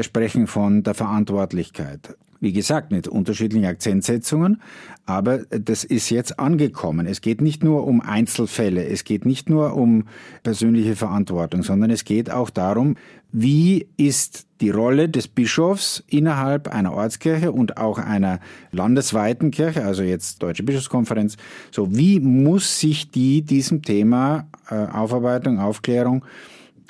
sprechen 0.00 0.46
von 0.46 0.82
der 0.82 0.94
Verantwortlichkeit. 0.94 2.16
Wie 2.40 2.52
gesagt, 2.52 2.90
mit 2.90 3.06
unterschiedlichen 3.06 3.66
Akzentsetzungen, 3.66 4.62
aber 5.04 5.38
das 5.38 5.84
ist 5.84 6.08
jetzt 6.10 6.38
angekommen. 6.38 7.06
Es 7.06 7.20
geht 7.20 7.40
nicht 7.40 7.62
nur 7.62 7.86
um 7.86 8.00
Einzelfälle, 8.00 8.84
es 8.86 9.04
geht 9.04 9.26
nicht 9.26 9.50
nur 9.50 9.76
um 9.76 10.04
persönliche 10.42 10.96
Verantwortung, 10.96 11.62
sondern 11.62 11.90
es 11.90 12.04
geht 12.04 12.30
auch 12.30 12.48
darum, 12.48 12.96
wie 13.32 13.86
ist 13.96 14.46
die 14.60 14.70
Rolle 14.70 15.08
des 15.08 15.28
Bischofs 15.28 16.02
innerhalb 16.08 16.68
einer 16.68 16.92
Ortskirche 16.92 17.52
und 17.52 17.76
auch 17.76 17.98
einer 17.98 18.40
landesweiten 18.72 19.50
Kirche, 19.50 19.84
also 19.84 20.02
jetzt 20.02 20.42
Deutsche 20.42 20.62
Bischofskonferenz, 20.62 21.36
so 21.70 21.96
wie 21.96 22.20
muss 22.20 22.80
sich 22.80 23.10
die 23.10 23.42
diesem 23.42 23.82
Thema 23.82 24.48
äh, 24.70 24.74
Aufarbeitung, 24.74 25.58
Aufklärung 25.58 26.24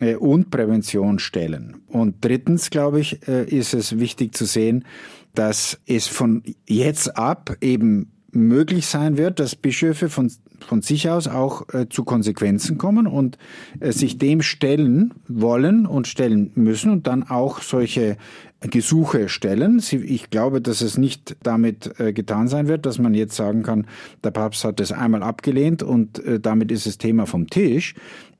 äh, 0.00 0.14
und 0.16 0.50
Prävention 0.50 1.18
stellen? 1.18 1.82
Und 1.88 2.16
drittens, 2.22 2.70
glaube 2.70 3.00
ich, 3.00 3.26
äh, 3.28 3.44
ist 3.44 3.74
es 3.74 3.98
wichtig 3.98 4.34
zu 4.34 4.46
sehen, 4.46 4.84
dass 5.34 5.78
es 5.86 6.06
von 6.06 6.42
jetzt 6.66 7.16
ab 7.16 7.56
eben 7.60 8.10
möglich 8.32 8.86
sein 8.86 9.16
wird, 9.16 9.40
dass 9.40 9.56
Bischöfe 9.56 10.08
von, 10.08 10.30
von 10.60 10.82
sich 10.82 11.08
aus 11.08 11.26
auch 11.26 11.68
äh, 11.72 11.88
zu 11.88 12.04
Konsequenzen 12.04 12.78
kommen 12.78 13.06
und 13.06 13.38
äh, 13.80 13.92
sich 13.92 14.18
dem 14.18 14.42
stellen 14.42 15.14
wollen 15.28 15.86
und 15.86 16.06
stellen 16.06 16.52
müssen 16.54 16.90
und 16.90 17.06
dann 17.06 17.24
auch 17.24 17.60
solche 17.60 18.16
Gesuche 18.60 19.28
stellen. 19.28 19.80
Sie, 19.80 19.96
ich 19.96 20.30
glaube, 20.30 20.60
dass 20.60 20.82
es 20.82 20.98
nicht 20.98 21.36
damit 21.42 21.98
äh, 21.98 22.12
getan 22.12 22.46
sein 22.46 22.68
wird, 22.68 22.86
dass 22.86 22.98
man 22.98 23.14
jetzt 23.14 23.34
sagen 23.34 23.62
kann, 23.62 23.86
der 24.22 24.30
Papst 24.30 24.64
hat 24.64 24.80
es 24.80 24.92
einmal 24.92 25.22
abgelehnt 25.22 25.82
und 25.82 26.18
äh, 26.24 26.38
damit 26.38 26.70
ist 26.70 26.86
das 26.86 26.98
Thema 26.98 27.26
vom 27.26 27.48
Tisch. 27.48 27.94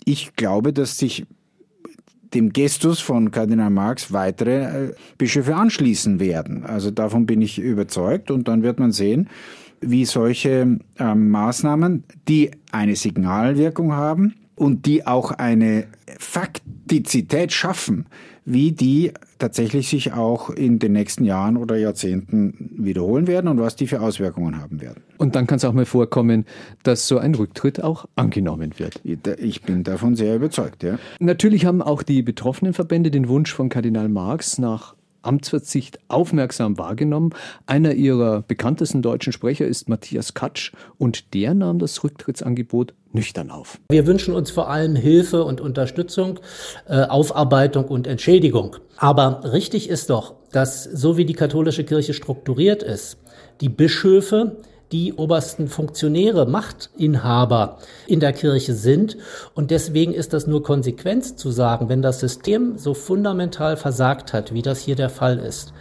Ich 0.05 0.37
glaube, 0.37 0.73
dass 0.73 0.99
sich 0.99 1.27
dem 2.35 2.53
Gestus 2.53 3.01
von 3.01 3.31
Kardinal 3.31 3.71
Marx 3.71 4.13
weitere 4.13 4.89
äh, 4.89 4.95
Bischöfe 5.19 5.55
anschließen 5.55 6.21
werden. 6.21 6.65
Also 6.65 6.91
davon 6.91 7.27
bin 7.27 7.43
ich 7.43 7.59
überzeugt 7.59 8.31
und 8.31 8.49
dann 8.49 8.63
wird 8.63 8.79
man 8.79 8.93
sehen, 8.93 9.29
wie 9.81 10.05
solche 10.05 10.79
äh, 10.99 11.15
Maßnahmen, 11.15 12.05
die 12.29 12.51
eine 12.71 12.97
Signalwirkung 12.97 13.93
haben 13.93 14.35
und 14.55 14.87
die 14.87 15.07
auch 15.07 15.33
eine 15.33 15.87
Faktizität 16.19 17.53
schaffen, 17.53 18.07
wie 18.45 18.73
die 18.73 19.13
tatsächlich 19.41 19.89
sich 19.89 20.13
auch 20.13 20.51
in 20.51 20.79
den 20.79 20.93
nächsten 20.93 21.25
Jahren 21.25 21.57
oder 21.57 21.77
Jahrzehnten 21.77 22.71
wiederholen 22.79 23.27
werden 23.27 23.49
und 23.49 23.59
was 23.59 23.75
die 23.75 23.89
für 23.89 24.01
Auswirkungen 24.01 24.61
haben 24.61 24.81
werden. 24.81 25.03
Und 25.19 25.35
dann 25.35 25.49
kann 25.49 25.57
es 25.57 25.65
auch 25.65 25.73
mal 25.73 25.87
vorkommen, 25.87 26.47
dass 26.85 27.09
so 27.09 27.19
ein 27.19 27.35
Rücktritt 27.35 27.83
auch 27.83 28.07
angenommen 28.15 28.75
wird. 28.77 29.01
Ich 29.05 29.63
bin 29.63 29.83
davon 29.83 30.15
sehr 30.15 30.37
überzeugt, 30.37 30.85
ja. 30.85 30.99
Natürlich 31.19 31.67
haben 31.67 31.83
auch 31.83 32.05
die 32.05 32.23
betroffenen 32.23 32.73
Verbände 32.73 33.11
den 33.11 33.29
Wunsch 33.29 33.53
von 33.53 33.69
Kardinal 33.69 34.09
Marx 34.09 34.59
nach 34.59 34.95
Amtsverzicht 35.23 35.99
aufmerksam 36.09 36.79
wahrgenommen. 36.79 37.31
Einer 37.67 37.95
ihrer 37.95 38.43
bekanntesten 38.43 39.03
deutschen 39.03 39.33
Sprecher 39.33 39.67
ist 39.67 39.89
Matthias 39.89 40.35
Katsch 40.35 40.73
und 40.99 41.35
der 41.35 41.55
nahm 41.55 41.79
das 41.79 42.03
Rücktrittsangebot 42.03 42.95
nüchtern 43.13 43.51
auf. 43.51 43.79
Wir 43.91 44.07
wünschen 44.07 44.35
uns 44.35 44.51
vor 44.51 44.71
allem 44.71 44.97
Hilfe 44.97 45.45
und 45.45 45.61
Unterstützung, 45.61 46.39
äh, 46.89 47.03
Aufarbeitung 47.03 47.87
und 47.87 48.07
Entschädigung. 48.07 48.77
Aber 48.97 49.53
richtig 49.53 49.89
ist 49.89 50.11
doch, 50.11 50.35
dass 50.53 50.85
so 50.85 51.17
wie 51.17 51.25
die 51.25 51.35
katholische 51.35 51.85
Kirche 51.85 52.15
strukturiert 52.15 52.83
ist, 52.83 53.19
die 53.61 53.69
Bischöfe 53.69 54.57
die 54.93 55.15
obersten 55.15 55.69
Funktionäre, 55.69 56.47
Machtinhaber 56.47 57.79
in 58.07 58.21
der 58.21 58.33
Kirche 58.33 58.75
sind. 58.75 59.17
Und 59.55 59.71
deswegen 59.71 60.13
ist 60.13 60.33
das 60.33 60.47
nur 60.47 60.63
Konsequenz 60.63 61.37
zu 61.37 61.51
sagen, 61.51 61.89
wenn 61.89 62.03
das 62.03 62.21
System 62.21 62.77
so 62.77 62.95
fundamental 62.95 63.77
versagt 63.77 64.33
hat, 64.33 64.53
wie 64.53 64.63
das 64.63 64.81
hier 64.81 64.97
der 64.97 65.11
Fall 65.11 65.39
ist, 65.39 65.73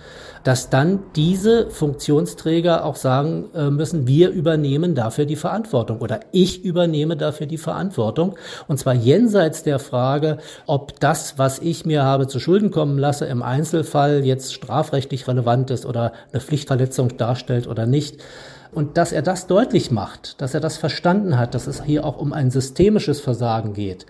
dass 0.44 0.70
dann 0.70 1.00
diese 1.16 1.70
Funktionsträger 1.70 2.86
auch 2.86 2.96
sagen 2.96 3.46
äh, 3.54 3.70
müssen, 3.70 4.08
wir 4.08 4.30
übernehmen 4.30 4.96
dafür 4.96 5.26
die 5.26 5.36
Verantwortung 5.36 6.00
oder 6.00 6.22
ich 6.32 6.64
übernehme 6.64 7.18
dafür 7.18 7.48
die 7.48 7.58
Verantwortung. 7.58 8.36
Und 8.68 8.78
zwar 8.78 8.94
jenseits 8.94 9.64
der 9.64 9.80
Frage, 9.80 10.38
ob 10.66 11.00
das, 11.00 11.38
was 11.38 11.60
ich 11.60 11.86
mir 11.86 12.04
habe 12.04 12.28
zu 12.28 12.40
Schulden 12.40 12.72
kommen 12.72 12.98
lasse, 12.98 13.26
im 13.26 13.42
Einzelfall 13.42 14.24
jetzt 14.24 14.54
strafrechtlich 14.54 15.28
relevant 15.28 15.72
ist 15.72 15.86
oder 15.86 16.14
eine 16.32 16.42
Pflichtverletzung 16.42 17.18
darstellt 17.18 17.68
oder 17.68 17.86
nicht. 17.86 18.22
Und 18.72 18.98
dass 18.98 19.12
er 19.12 19.22
das 19.22 19.48
deutlich 19.48 19.90
macht, 19.90 20.42
dass 20.42 20.54
er 20.54 20.60
das 20.60 20.78
verstanden 20.78 21.40
hat, 21.40 21.56
dass 21.56 21.66
es 21.66 21.84
hier 21.84 22.06
auch 22.06 22.18
um 22.20 22.34
ein 22.34 22.52
systemisches 22.52 23.20
Versagen 23.20 23.74
geht, 23.74 24.06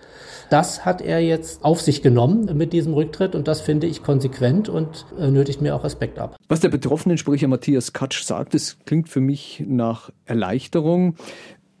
das 0.50 0.84
hat 0.84 1.00
er 1.00 1.20
jetzt 1.20 1.64
auf 1.64 1.80
sich 1.80 2.02
genommen 2.02 2.56
mit 2.56 2.72
diesem 2.72 2.92
Rücktritt 2.92 3.34
und 3.34 3.48
das 3.48 3.60
finde 3.60 3.86
ich 3.86 4.02
konsequent 4.02 4.68
und 4.68 5.06
äh, 5.18 5.30
nötigt 5.30 5.62
mir 5.62 5.74
auch 5.76 5.84
Respekt 5.84 6.18
ab. 6.18 6.36
Was 6.48 6.60
der 6.60 6.68
betroffenen 6.68 7.16
Sprecher 7.16 7.48
Matthias 7.48 7.92
Katsch 7.92 8.22
sagt, 8.22 8.54
das 8.54 8.76
klingt 8.84 9.08
für 9.08 9.20
mich 9.20 9.64
nach 9.66 10.10
Erleichterung. 10.26 11.14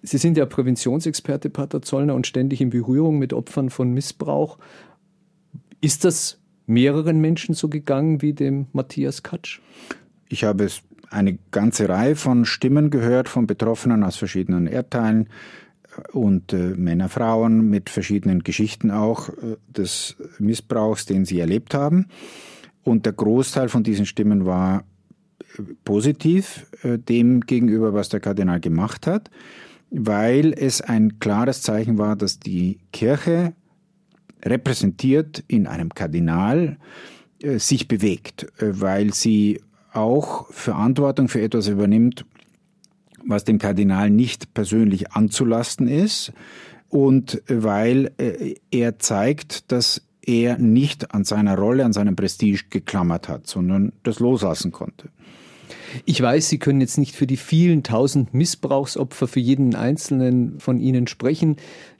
Sie 0.02 0.18
sind 0.18 0.38
ja 0.38 0.46
Präventionsexperte, 0.46 1.50
Pater 1.50 1.82
Zollner, 1.82 2.14
und 2.14 2.26
ständig 2.26 2.60
in 2.60 2.70
Berührung 2.70 3.18
mit 3.18 3.32
Opfern 3.32 3.68
von 3.70 3.92
Missbrauch. 3.92 4.58
Ist 5.80 6.04
das 6.04 6.38
mehreren 6.66 7.20
Menschen 7.20 7.54
so 7.54 7.68
gegangen 7.68 8.22
wie 8.22 8.32
dem 8.32 8.68
Matthias 8.72 9.22
Katsch? 9.22 9.60
Ich 10.28 10.44
habe 10.44 10.64
es 10.64 10.82
eine 11.10 11.38
ganze 11.50 11.88
Reihe 11.88 12.16
von 12.16 12.44
Stimmen 12.44 12.90
gehört 12.90 13.28
von 13.28 13.46
Betroffenen 13.46 14.04
aus 14.04 14.16
verschiedenen 14.16 14.66
Erdteilen 14.66 15.28
äh, 15.96 16.16
und 16.16 16.52
äh, 16.52 16.74
Männer, 16.76 17.08
Frauen 17.08 17.68
mit 17.68 17.90
verschiedenen 17.90 18.42
Geschichten 18.42 18.90
auch 18.90 19.28
äh, 19.28 19.56
des 19.68 20.16
Missbrauchs, 20.38 21.04
den 21.04 21.24
sie 21.24 21.40
erlebt 21.40 21.74
haben. 21.74 22.06
Und 22.82 23.06
der 23.06 23.12
Großteil 23.12 23.68
von 23.68 23.82
diesen 23.82 24.06
Stimmen 24.06 24.46
war 24.46 24.84
äh, 25.58 25.62
positiv 25.84 26.66
äh, 26.82 26.98
dem 26.98 27.40
gegenüber, 27.40 27.92
was 27.92 28.08
der 28.08 28.20
Kardinal 28.20 28.60
gemacht 28.60 29.06
hat, 29.06 29.30
weil 29.90 30.52
es 30.52 30.80
ein 30.80 31.18
klares 31.18 31.62
Zeichen 31.62 31.98
war, 31.98 32.14
dass 32.14 32.38
die 32.38 32.78
Kirche 32.92 33.52
repräsentiert 34.44 35.42
in 35.48 35.66
einem 35.66 35.90
Kardinal 35.90 36.78
äh, 37.42 37.58
sich 37.58 37.88
bewegt, 37.88 38.46
weil 38.58 39.12
sie 39.12 39.60
auch 39.92 40.50
Verantwortung 40.52 41.28
für 41.28 41.40
etwas 41.40 41.68
übernimmt, 41.68 42.24
was 43.24 43.44
dem 43.44 43.58
Kardinal 43.58 44.10
nicht 44.10 44.54
persönlich 44.54 45.12
anzulasten 45.12 45.88
ist 45.88 46.32
und 46.88 47.42
weil 47.48 48.12
äh, 48.18 48.54
er 48.70 48.98
zeigt, 48.98 49.70
dass 49.72 50.02
er 50.22 50.58
nicht 50.58 51.14
an 51.14 51.24
seiner 51.24 51.56
Rolle, 51.56 51.84
an 51.84 51.92
seinem 51.92 52.16
Prestige 52.16 52.64
geklammert 52.70 53.28
hat, 53.28 53.46
sondern 53.46 53.92
das 54.02 54.20
loslassen 54.20 54.72
konnte. 54.72 55.08
Ich 56.04 56.20
weiß, 56.20 56.48
Sie 56.48 56.58
können 56.58 56.80
jetzt 56.80 56.98
nicht 56.98 57.16
für 57.16 57.26
die 57.26 57.36
vielen 57.36 57.82
tausend 57.82 58.32
Missbrauchsopfer, 58.32 59.26
für 59.26 59.40
jeden 59.40 59.74
einzelnen 59.74 60.60
von 60.60 60.78
Ihnen 60.78 61.06
sprechen. 61.06 61.56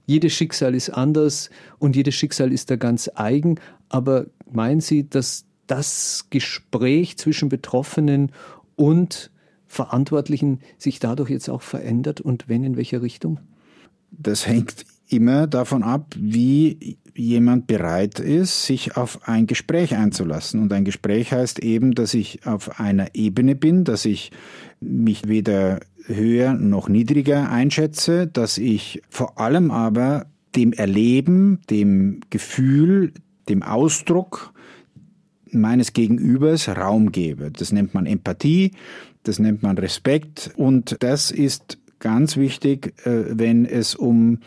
Jedes 0.07 0.33
Schicksal 0.33 0.75
ist 0.75 0.91
anders 0.91 1.51
und 1.79 1.97
jedes 1.97 2.15
Schicksal 2.15 2.53
ist 2.53 2.71
da 2.71 2.77
ganz 2.77 3.11
eigen. 3.15 3.57
Aber 3.89 4.27
meinen 4.51 4.81
Sie, 4.81 5.09
dass 5.09 5.45
das 5.71 6.27
Gespräch 6.31 7.17
zwischen 7.17 7.49
Betroffenen 7.49 8.33
und 8.77 9.31
Verantwortlichen 9.67 10.61
sich 10.79 10.99
dadurch 10.99 11.31
jetzt 11.31 11.49
auch 11.49 11.63
verändert 11.63 12.21
und 12.21 12.49
wenn 12.49 12.65
in 12.65 12.77
welcher 12.77 13.03
Richtung? 13.03 13.39
Das 14.11 14.49
hängt 14.49 14.85
immer 15.09 15.47
davon 15.47 15.85
ab, 15.85 16.15
wie 16.19 16.99
jemand 17.15 17.69
bereit 17.69 18.19
ist, 18.19 18.65
sich 18.67 18.97
auf 18.97 19.29
ein 19.29 19.47
Gespräch 19.47 19.95
einzulassen. 19.95 20.61
Und 20.61 20.73
ein 20.73 20.85
Gespräch 20.85 21.33
heißt 21.33 21.61
eben, 21.61 21.93
dass 21.93 22.15
ich 22.15 22.47
auf 22.47 22.81
einer 22.81 23.15
Ebene 23.15 23.55
bin, 23.55 23.85
dass 23.85 24.05
ich 24.05 24.33
mich 24.81 25.29
weder 25.29 25.81
höher 26.07 26.55
noch 26.55 26.89
niedriger 26.89 27.51
einschätze, 27.51 28.27
dass 28.27 28.59
ich 28.59 29.03
vor 29.09 29.39
allem 29.39 29.71
aber 29.71 30.27
dem 30.57 30.73
Erleben, 30.73 31.61
dem 31.71 32.21
Gefühl, 32.31 33.13
dem 33.49 33.63
Ausdruck 33.63 34.53
meines 35.53 35.93
Gegenübers 35.93 36.69
Raum 36.69 37.13
gebe. 37.13 37.51
Das 37.51 37.73
nennt 37.73 37.95
man 37.95 38.07
Empathie, 38.07 38.73
das 39.23 39.39
nennt 39.39 39.63
man 39.63 39.79
Respekt 39.79 40.51
und 40.57 40.97
das 41.01 41.31
ist 41.31 41.79
ganz 41.99 42.37
wichtig, 42.37 42.95
äh, 43.07 43.25
wenn 43.31 43.67
es 43.67 43.95
um 43.95 44.39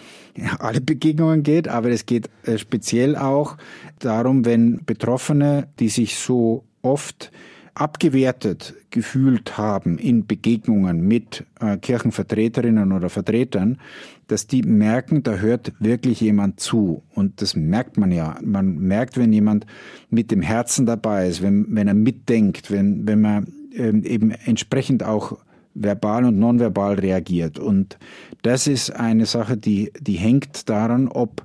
alle 0.60 0.82
Begegnungen 0.82 1.44
geht, 1.44 1.68
aber 1.68 1.90
es 1.90 2.06
geht 2.06 2.30
äh, 2.44 2.58
speziell 2.58 3.16
auch 3.16 3.58
darum, 4.00 4.44
wenn 4.44 4.84
Betroffene, 4.86 5.68
die 5.80 5.90
sich 5.90 6.18
so 6.18 6.66
oft 6.82 7.32
abgewertet 7.76 8.76
gefühlt 8.92 9.58
haben 9.58 9.98
in 9.98 10.28
Begegnungen 10.28 11.08
mit 11.08 11.44
äh, 11.60 11.78
Kirchenvertreterinnen 11.78 12.92
oder 12.92 13.10
Vertretern, 13.10 13.80
dass 14.28 14.48
die 14.48 14.62
merken, 14.62 15.24
da 15.24 15.38
hört 15.38 15.74
wirklich 15.80 16.22
jemand 16.22 16.60
zu. 16.60 17.04
Und 17.14 17.42
das 17.42 17.56
merkt 17.56 17.98
man 17.98 18.12
ja. 18.12 18.38
Man 18.44 18.78
merkt, 18.78 19.18
wenn 19.18 19.34
jemand 19.34 19.66
mit 20.10 20.32
dem 20.32 20.42
Herzen 20.42 20.86
dabei 20.86 21.28
ist, 21.28 21.42
wenn, 21.42 21.66
wenn 21.76 21.88
er 21.88 21.96
mitdenkt, 21.96 22.70
wenn, 22.70 23.08
wenn 23.08 23.22
man 23.22 23.48
ähm, 23.76 24.04
eben 24.04 24.32
entsprechend 24.32 25.04
auch 25.04 25.38
verbal 25.74 26.26
und 26.26 26.38
nonverbal 26.38 26.96
reagiert. 26.96 27.58
Und 27.58 27.98
das 28.44 28.68
ist 28.68 28.92
eine 28.92 29.26
Sache, 29.26 29.58
die, 29.58 29.92
die 30.00 30.14
hängt 30.14 30.70
daran, 30.70 31.08
ob 31.08 31.44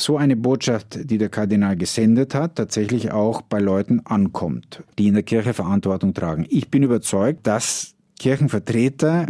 so 0.00 0.16
eine 0.16 0.36
Botschaft, 0.36 1.10
die 1.10 1.18
der 1.18 1.28
Kardinal 1.28 1.76
gesendet 1.76 2.34
hat, 2.34 2.56
tatsächlich 2.56 3.12
auch 3.12 3.42
bei 3.42 3.58
Leuten 3.58 4.00
ankommt, 4.04 4.82
die 4.98 5.08
in 5.08 5.14
der 5.14 5.22
Kirche 5.22 5.54
Verantwortung 5.54 6.14
tragen. 6.14 6.46
Ich 6.48 6.70
bin 6.70 6.82
überzeugt, 6.82 7.46
dass 7.46 7.94
Kirchenvertreter 8.18 9.26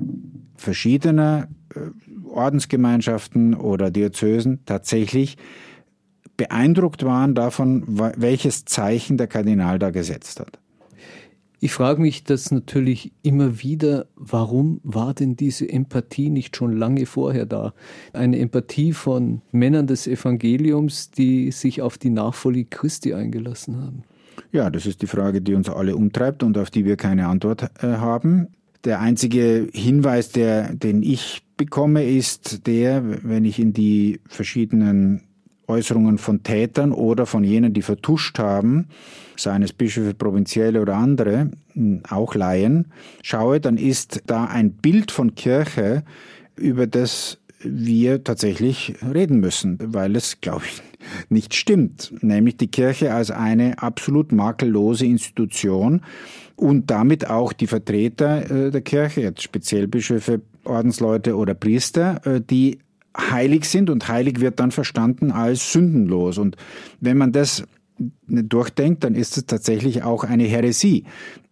verschiedener 0.57 1.49
äh, 1.75 1.81
Ordensgemeinschaften 2.29 3.55
oder 3.55 3.91
Diözesen 3.91 4.61
tatsächlich 4.65 5.37
beeindruckt 6.37 7.05
waren 7.05 7.35
davon, 7.35 7.85
welches 7.87 8.65
Zeichen 8.65 9.19
der 9.19 9.27
Kardinal 9.27 9.79
da 9.79 9.91
gesetzt 9.91 10.41
hat. 10.41 10.59
Ich 11.63 11.73
frage 11.73 12.01
mich 12.01 12.25
das 12.25 12.51
natürlich 12.51 13.13
immer 13.23 13.61
wieder, 13.61 14.07
warum 14.17 14.81
war 14.83 15.13
denn 15.13 15.37
diese 15.37 15.69
Empathie 15.69 16.31
nicht 16.31 16.57
schon 16.57 16.75
lange 16.75 17.05
vorher 17.05 17.45
da? 17.45 17.75
Eine 18.15 18.39
Empathie 18.39 18.95
von 18.95 19.43
Männern 19.53 19.87
des 19.87 20.07
Evangeliums, 20.07 21.11
die 21.11 21.51
sich 21.53 21.83
auf 21.83 21.99
die 21.99 22.09
Nachfolge 22.09 22.65
Christi 22.65 23.13
eingelassen 23.13 23.77
haben. 23.77 24.05
Ja, 24.53 24.71
das 24.71 24.87
ist 24.87 25.03
die 25.03 25.07
Frage, 25.07 25.43
die 25.43 25.55
uns 25.55 25.69
alle 25.69 25.97
umtreibt 25.97 26.43
und 26.43 26.57
auf 26.57 26.71
die 26.71 26.87
wir 26.87 26.97
keine 26.97 27.29
Antwort 27.29 27.65
äh, 27.83 27.89
haben. 27.89 28.49
Der 28.85 29.01
einzige 29.01 29.69
Hinweis, 29.75 30.31
der, 30.31 30.75
den 30.75 31.03
ich 31.03 31.43
bekomme, 31.59 32.05
ist 32.05 32.67
der, 32.67 33.03
wenn 33.23 33.45
ich 33.45 33.59
in 33.59 33.75
die 33.75 34.21
verschiedenen 34.27 35.25
Äußerungen 35.71 36.19
von 36.19 36.43
Tätern 36.43 36.93
oder 36.93 37.27
von 37.27 37.45
jenen, 37.45 37.73
die 37.73 37.83
vertuscht 37.83 38.39
haben, 38.39 38.89
seien 39.37 39.63
es 39.63 39.73
Bischöfe, 39.73 40.15
Provinzielle 40.15 40.81
oder 40.81 40.97
andere, 40.97 41.51
auch 42.09 42.35
Laien, 42.35 42.93
schaue, 43.23 43.61
dann 43.61 43.77
ist 43.77 44.23
da 44.27 44.45
ein 44.45 44.73
Bild 44.73 45.11
von 45.11 45.35
Kirche, 45.35 46.03
über 46.57 46.87
das 46.87 47.39
wir 47.63 48.25
tatsächlich 48.25 48.95
reden 49.03 49.41
müssen, 49.41 49.79
weil 49.83 50.17
es, 50.17 50.41
glaube 50.41 50.63
ich, 50.67 50.83
nicht 51.29 51.55
stimmt. 51.55 52.13
Nämlich 52.21 52.57
die 52.57 52.69
Kirche 52.71 53.15
als 53.15 53.31
eine 53.31 53.83
absolut 53.83 54.33
makellose 54.33 55.07
Institution 55.07 56.03
und 56.57 56.91
damit 56.91 57.29
auch 57.29 57.53
die 57.53 57.67
Vertreter 57.67 58.51
äh, 58.51 58.71
der 58.71 58.81
Kirche, 58.83 59.23
jetzt 59.23 59.43
speziell 59.43 59.89
Bischöfe, 59.89 60.43
Ordensleute 60.65 61.37
oder 61.37 61.55
Priester, 61.55 62.21
äh, 62.27 62.41
die 62.41 62.79
heilig 63.17 63.65
sind 63.65 63.91
und 63.91 64.09
heilig 64.09 64.41
wird 64.41 64.61
dann 64.61 64.71
verstanden 64.71 65.33
als 65.33 65.73
sündenlos. 65.73 66.39
Und 66.39 66.57
wenn 67.01 67.17
man 67.17 67.33
das 67.33 67.65
durchdenkt, 68.27 69.05
dann 69.05 69.15
ist 69.15 69.37
es 69.37 69.47
tatsächlich 69.47 70.03
auch 70.03 70.25
eine 70.25 70.45
Häresie. 70.45 71.05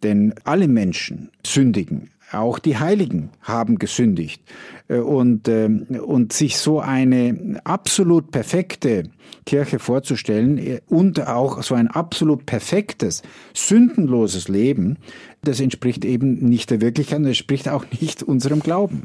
Denn 0.03 0.35
alle 0.45 0.69
Menschen 0.69 1.31
sündigen. 1.45 2.11
Auch 2.31 2.59
die 2.59 2.77
Heiligen 2.77 3.31
haben 3.41 3.79
gesündigt. 3.79 4.43
Äh, 4.89 4.99
und, 4.99 5.49
ähm, 5.49 5.87
und 6.05 6.33
sich 6.33 6.59
so 6.59 6.81
eine 6.81 7.61
absolut 7.65 8.31
perfekte 8.31 9.05
Kirche 9.47 9.79
vorzustellen 9.79 10.59
äh, 10.59 10.81
und 10.89 11.27
auch 11.27 11.63
so 11.63 11.75
ein 11.75 11.89
absolut 11.89 12.45
perfektes, 12.45 13.23
sündenloses 13.55 14.49
Leben, 14.49 14.99
das 15.43 15.61
entspricht 15.61 16.05
eben 16.05 16.35
nicht 16.35 16.71
der 16.71 16.81
Wirklichkeit 16.83 17.21
es 17.21 17.27
entspricht 17.29 17.69
auch 17.69 17.87
nicht 18.01 18.23
unserem 18.23 18.61
Glauben 18.61 19.05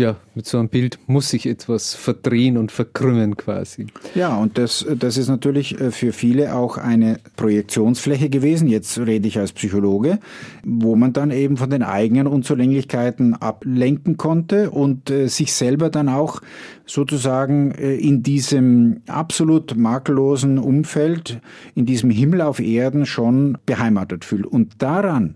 ja, 0.00 0.16
mit 0.34 0.46
so 0.46 0.58
einem 0.58 0.70
Bild 0.70 0.98
muss 1.06 1.28
sich 1.28 1.46
etwas 1.46 1.94
verdrehen 1.94 2.56
und 2.56 2.72
verkrümmen 2.72 3.36
quasi. 3.36 3.88
Ja, 4.14 4.34
und 4.34 4.56
das, 4.56 4.86
das 4.98 5.18
ist 5.18 5.28
natürlich 5.28 5.78
äh, 5.78 5.90
für 5.90 6.14
viele 6.14 6.54
auch 6.54 6.78
eine 6.78 7.20
Projektionsfläche 7.36 8.30
gewesen. 8.30 8.66
Jetzt 8.66 8.98
rede 8.98 9.28
ich 9.28 9.38
als 9.38 9.52
Psychologe, 9.52 10.18
wo 10.64 10.96
man 10.96 11.12
dann 11.12 11.30
eben 11.30 11.58
von 11.58 11.68
den 11.68 11.82
eigenen 11.82 12.26
Unzulänglichkeiten 12.28 13.34
ablenken 13.34 14.16
konnte 14.16 14.70
und 14.70 15.10
äh, 15.10 15.28
sich 15.28 15.52
selber 15.52 15.90
dann 15.90 16.08
auch 16.08 16.40
sozusagen 16.86 17.72
äh, 17.72 17.94
in 17.94 18.22
diesem 18.22 19.02
absolut 19.06 19.76
makellosen 19.76 20.58
Umfeld, 20.58 21.42
in 21.74 21.84
diesem 21.84 22.08
Himmel 22.08 22.40
auf 22.40 22.58
Erden 22.58 23.04
schon 23.04 23.58
beheimatet 23.66 24.24
fühlt. 24.24 24.46
Und 24.46 24.80
daran 24.80 25.34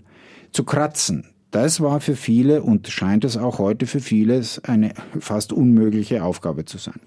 zu 0.53 0.64
kratzen, 0.64 1.33
das 1.54 1.80
war 1.80 2.00
für 2.00 2.16
viele 2.16 2.62
und 2.62 2.88
scheint 2.88 3.24
es 3.24 3.36
auch 3.36 3.58
heute 3.58 3.86
für 3.86 4.00
viele 4.00 4.42
eine 4.64 4.92
fast 5.20 5.52
unmögliche 5.52 6.24
Aufgabe 6.24 6.64
zu 6.64 6.78
sein. 6.78 7.00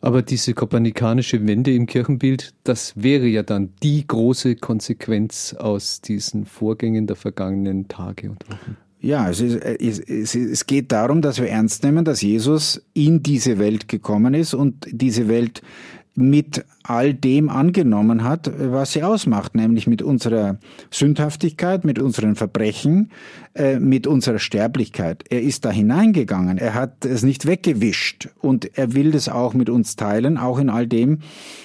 Aber 0.00 0.22
diese 0.22 0.54
kopernikanische 0.54 1.44
Wende 1.46 1.74
im 1.74 1.86
Kirchenbild, 1.86 2.54
das 2.62 2.92
wäre 2.94 3.26
ja 3.26 3.42
dann 3.42 3.70
die 3.82 4.06
große 4.06 4.56
Konsequenz 4.56 5.54
aus 5.54 6.02
diesen 6.02 6.44
Vorgängen 6.44 7.06
der 7.06 7.16
vergangenen 7.16 7.88
Tage 7.88 8.30
und 8.30 8.48
Wochen. 8.48 8.76
Ja, 9.00 9.30
es, 9.30 9.40
ist, 9.40 10.34
es, 10.34 10.66
geht 10.66 10.90
darum, 10.90 11.22
dass 11.22 11.40
wir 11.40 11.48
ernst 11.48 11.84
nehmen, 11.84 12.04
dass 12.04 12.20
Jesus 12.20 12.82
in 12.94 13.22
diese 13.22 13.58
Welt 13.58 13.86
gekommen 13.86 14.34
ist 14.34 14.54
und 14.54 14.86
diese 14.90 15.28
Welt 15.28 15.62
mit 16.18 16.64
all 16.82 17.14
dem 17.14 17.48
angenommen 17.48 18.24
hat, 18.24 18.50
was 18.58 18.92
sie 18.92 19.02
ausmacht, 19.02 19.54
nämlich 19.54 19.86
mit 19.86 20.02
unserer 20.02 20.58
Sündhaftigkeit, 20.90 21.84
mit 21.84 21.98
unseren 21.98 22.34
Verbrechen, 22.34 23.10
äh, 23.54 23.78
mit 23.78 24.06
unserer 24.06 24.38
Sterblichkeit. 24.38 25.24
Er 25.28 25.42
ist 25.42 25.64
da 25.64 25.70
hineingegangen, 25.70 26.58
er 26.58 26.74
hat 26.74 27.04
es 27.04 27.22
nicht 27.22 27.46
weggewischt 27.46 28.30
und 28.40 28.78
er 28.78 28.94
will 28.94 29.12
das 29.12 29.28
auch 29.28 29.54
mit 29.54 29.70
uns 29.70 29.96
teilen, 29.96 30.38
auch 30.38 30.58
in 30.58 30.70
all 30.70 30.86
dem, 30.86 31.20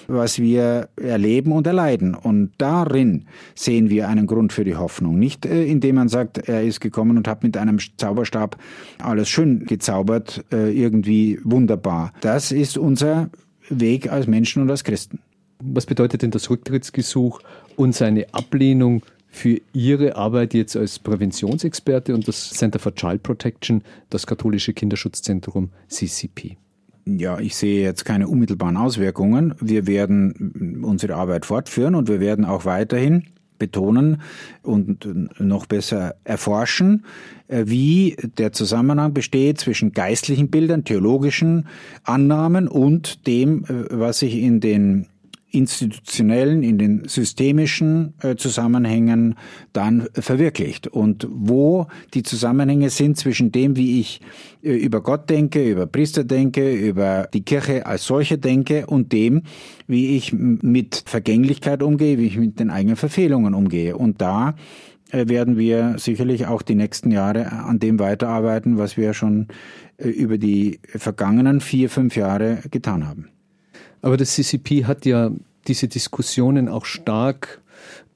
was 0.08 0.40
wir 0.40 0.90
erleben 0.98 1.52
und 1.52 1.66
erleiden. 1.68 2.16
Und 2.16 2.52
darin 2.58 3.26
sehen 3.56 3.90
wir 3.90 4.10
einen 4.10 4.28
Grund 4.28 4.54
für 4.54 4.66
die 4.66 4.76
Hoffnung. 4.76 5.18
Nicht 5.18 5.46
äh, 5.46 5.64
indem 5.64 5.96
man 5.96 6.10
sagt, 6.10 6.38
er 6.38 6.64
ist 6.64 6.82
gekommen 6.82 7.18
und 7.18 7.28
hat 7.28 7.44
mit 7.44 7.58
einem 7.58 7.80
Zauberstab 7.98 8.58
alles 9.02 9.30
schön 9.30 9.66
gezaubert, 9.66 10.44
äh, 10.52 10.72
irgendwie 10.72 11.40
wunderbar. 11.44 12.12
Das 12.22 12.52
ist 12.52 12.78
unser 12.78 13.30
Weg 13.70 14.12
als 14.12 14.28
Menschen 14.28 14.62
und 14.62 14.70
als 14.70 14.84
Christen. 14.84 15.20
Was 15.62 15.86
bedeutet 15.86 16.22
denn 16.22 16.32
das 16.32 16.50
Rücktrittsgesuch 16.50 17.40
und 17.76 17.96
seine 17.96 18.34
Ablehnung 18.34 19.04
für 19.30 19.60
Ihre 19.74 20.16
Arbeit 20.16 20.54
jetzt 20.54 20.76
als 20.76 21.00
Präventionsexperte 21.00 22.14
und 22.14 22.28
das 22.28 22.52
Center 22.52 22.80
for 22.80 22.94
Child 22.94 23.24
Protection, 23.24 23.82
das 24.10 24.28
katholische 24.28 24.74
Kinderschutzzentrum 24.74 25.70
CCP? 25.88 26.58
Ja, 27.06 27.40
ich 27.40 27.56
sehe 27.56 27.84
jetzt 27.84 28.06
keine 28.06 28.28
unmittelbaren 28.28 28.78
Auswirkungen. 28.78 29.56
Wir 29.60 29.88
werden 29.88 30.82
unsere 30.84 31.16
Arbeit 31.16 31.46
fortführen 31.46 31.96
und 31.96 32.08
wir 32.08 32.20
werden 32.20 32.46
auch 32.46 32.66
weiterhin 32.66 33.26
betonen 33.60 34.22
und 34.62 35.08
noch 35.40 35.66
besser 35.66 36.16
erforschen, 36.24 37.06
äh, 37.48 37.64
wie 37.68 38.16
der 38.38 38.52
Zusammenhang 38.52 39.14
besteht 39.14 39.60
zwischen 39.60 39.92
geistlichen 39.92 40.50
Bildern, 40.50 40.84
theologischen 40.84 41.68
Annahmen 42.04 42.68
und 42.68 43.28
dem, 43.28 43.66
äh, 43.66 43.86
was 43.90 44.20
sich 44.20 44.38
in 44.38 44.60
den 44.60 45.08
institutionellen, 45.54 46.64
in 46.64 46.80
den 46.80 47.08
systemischen 47.08 48.16
äh, 48.22 48.36
Zusammenhängen 48.36 49.36
dann 49.72 50.08
verwirklicht. 50.14 50.88
Und 50.88 51.28
wo 51.30 51.86
die 52.16 52.24
Zusammenhänge 52.24 52.90
sind 52.90 53.18
zwischen 53.18 53.52
dem, 53.52 53.78
wie 53.78 54.00
ich 54.00 54.20
äh, 54.64 54.74
über 54.74 55.02
Gott 55.02 55.30
denke, 55.30 55.64
über 55.70 55.86
Priester 55.86 56.24
denke, 56.24 56.74
über 56.74 57.30
die 57.32 57.46
Kirche 57.46 57.86
als 57.86 58.06
solche 58.06 58.40
denke 58.40 58.88
und 58.88 59.14
dem, 59.14 59.44
wie 59.86 60.18
ich 60.18 60.34
mit 60.34 61.04
Vergänglichkeit 61.06 61.84
umgehe, 61.84 62.18
wie 62.18 62.26
ich 62.26 62.38
mit 62.38 62.60
den 62.60 62.72
eigenen 62.72 62.96
Verfehlungen 62.96 63.54
umgehe. 63.54 63.96
Und 63.96 64.22
da 64.22 64.56
äh, 65.12 65.28
werden 65.28 65.56
wir 65.56 66.00
sicherlich 66.00 66.48
auch 66.48 66.64
die 66.64 66.76
nächsten 66.76 67.12
Jahre 67.12 67.52
an 67.52 67.78
dem 67.78 68.00
weiterarbeiten, 68.00 68.80
was 68.80 68.98
wir 68.98 69.14
schon 69.14 69.50
über 70.00 70.40
die 70.40 70.80
vergangenen 70.88 71.62
vier, 71.62 71.88
fünf 71.88 72.16
Jahre 72.16 72.64
getan 72.72 73.08
haben. 73.08 73.30
Aber 74.02 74.18
das 74.18 74.36
CCP 74.36 74.86
hat 74.86 75.06
ja 75.06 75.32
diese 75.68 75.88
Diskussionen 75.88 76.68
auch 76.68 76.86
stark 76.86 77.62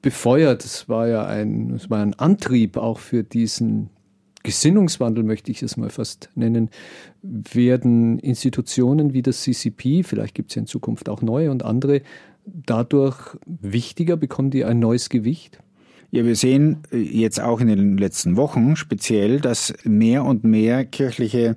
befeuert. 0.02 0.64
Es 0.64 0.88
war 0.88 1.08
ja 1.08 1.26
ein, 1.26 1.72
es 1.74 1.90
war 1.90 2.00
ein 2.00 2.14
Antrieb 2.14 2.76
auch 2.76 2.98
für 2.98 3.24
diesen 3.24 3.90
Gesinnungswandel, 4.42 5.24
möchte 5.24 5.50
ich 5.50 5.62
es 5.62 5.76
mal 5.76 5.90
fast 5.90 6.30
nennen, 6.34 6.70
werden 7.22 8.18
Institutionen 8.18 9.12
wie 9.12 9.22
das 9.22 9.42
CCP, 9.42 10.04
vielleicht 10.04 10.34
gibt 10.34 10.50
es 10.50 10.54
ja 10.54 10.60
in 10.60 10.66
Zukunft 10.66 11.08
auch 11.08 11.22
neue 11.22 11.50
und 11.50 11.64
andere, 11.64 12.02
dadurch 12.46 13.36
wichtiger? 13.46 14.16
Bekommen 14.16 14.50
die 14.50 14.64
ein 14.64 14.78
neues 14.78 15.08
Gewicht? 15.08 15.58
Ja, 16.10 16.24
wir 16.24 16.36
sehen 16.36 16.78
äh, 16.90 16.96
jetzt 16.96 17.40
auch 17.40 17.60
in 17.60 17.68
den 17.68 17.98
letzten 17.98 18.36
Wochen 18.36 18.76
speziell, 18.76 19.40
dass 19.40 19.74
mehr 19.84 20.24
und 20.24 20.42
mehr 20.42 20.86
kirchliche 20.86 21.56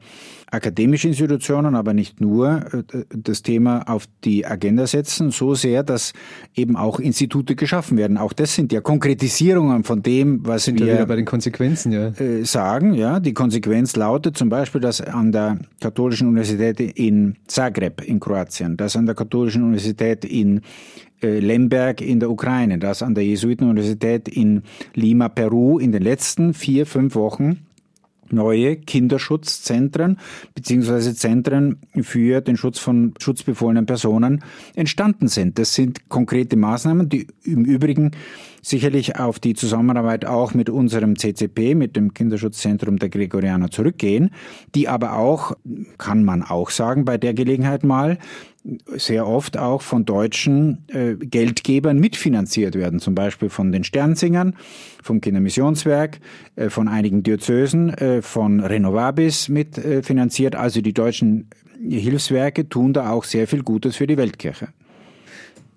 akademische 0.52 1.08
Institutionen, 1.08 1.76
aber 1.76 1.94
nicht 1.94 2.20
nur, 2.20 2.66
äh, 2.74 3.06
das 3.16 3.44
Thema 3.44 3.84
auf 3.88 4.08
die 4.26 4.46
Agenda 4.46 4.86
setzen, 4.86 5.32
so 5.32 5.56
sehr, 5.56 5.84
dass 5.84 6.12
eben 6.54 6.76
auch 6.76 7.00
Institute 7.00 7.56
geschaffen 7.56 7.98
werden. 7.98 8.18
Auch 8.18 8.34
das 8.34 8.54
sind 8.54 8.74
ja 8.74 8.82
Konkretisierungen 8.82 9.86
von 9.86 10.04
dem, 10.04 10.46
was 10.46 10.66
sind 10.66 10.82
wir 10.82 11.06
bei 11.06 11.16
den 11.16 11.26
Konsequenzen 11.26 11.94
ja. 11.94 12.08
Äh, 12.10 12.44
sagen. 12.44 12.94
Ja, 12.94 13.22
die 13.22 13.34
Konsequenz 13.34 13.96
lautet 13.96 14.38
zum 14.38 14.50
Beispiel, 14.50 14.82
dass 14.82 15.00
an 15.00 15.32
der 15.32 15.60
Katholischen 15.80 16.28
Universität 16.28 16.82
in 16.82 17.38
Zagreb 17.48 18.02
in 18.02 18.20
Kroatien, 18.20 18.76
dass 18.76 18.98
an 18.98 19.06
der 19.06 19.16
Katholischen 19.16 19.64
Universität 19.64 20.26
in 20.26 20.60
Lemberg 21.22 22.02
in 22.02 22.20
der 22.20 22.32
Ukraine, 22.32 22.80
das 22.80 23.04
an 23.04 23.16
der 23.16 23.26
Jesuitenuniversität 23.26 24.28
in 24.28 24.64
Lima, 24.94 25.30
Peru 25.30 25.80
in 25.80 25.92
den 25.92 26.02
letzten 26.02 26.54
vier, 26.54 26.86
fünf 26.86 27.16
Wochen 27.16 27.66
neue 28.32 28.78
Kinderschutzzentren 28.78 30.18
beziehungsweise 30.56 31.16
Zentren 31.16 31.80
für 32.02 32.42
den 32.42 32.58
Schutz 32.58 32.80
von 32.80 33.14
schutzbefohlenen 33.20 33.86
Personen 33.86 34.44
entstanden 34.76 35.28
sind. 35.28 35.60
Das 35.60 35.76
sind 35.76 36.10
konkrete 36.10 36.56
Maßnahmen, 36.56 37.10
die 37.10 37.28
im 37.44 37.66
Übrigen 37.66 38.12
sicherlich 38.62 39.18
auf 39.18 39.40
die 39.40 39.56
Zusammenarbeit 39.56 40.26
auch 40.26 40.54
mit 40.54 40.70
unserem 40.70 41.18
CCP, 41.18 41.76
mit 41.76 41.96
dem 41.96 42.14
Kinderschutzzentrum 42.14 43.00
der 43.00 43.10
Gregorianer 43.10 43.72
zurückgehen, 43.72 44.30
die 44.76 44.88
aber 44.88 45.18
auch, 45.18 45.54
kann 45.98 46.24
man 46.24 46.44
auch 46.44 46.70
sagen, 46.70 47.04
bei 47.04 47.18
der 47.18 47.34
Gelegenheit 47.34 47.84
mal 47.84 48.20
sehr 48.95 49.28
oft 49.28 49.58
auch 49.58 49.82
von 49.82 50.06
deutschen 50.06 50.86
äh, 50.89 51.15
Geldgebern 51.15 51.97
mitfinanziert 52.00 52.76
werden, 52.76 53.00
zum 53.00 53.15
Beispiel 53.15 53.50
von 53.50 53.71
den 53.71 53.84
Sternsingern, 53.84 54.56
vom 55.02 55.19
Kindermissionswerk, 55.19 56.19
äh, 56.56 56.69
von 56.69 56.88
einigen 56.88 57.24
Diözesen, 57.24 57.89
äh, 57.89 58.21
von 58.21 58.60
Renovabis 58.60 59.50
mitfinanziert. 59.50 60.56
also 60.56 60.82
die 60.82 60.93
deutschen 60.93 61.50
Hilfswerke 61.89 62.69
tun 62.69 62.93
da 62.93 63.10
auch 63.10 63.24
sehr 63.24 63.47
viel 63.47 63.63
Gutes 63.63 63.95
für 63.95 64.06
die 64.06 64.17
Weltkirche. 64.17 64.67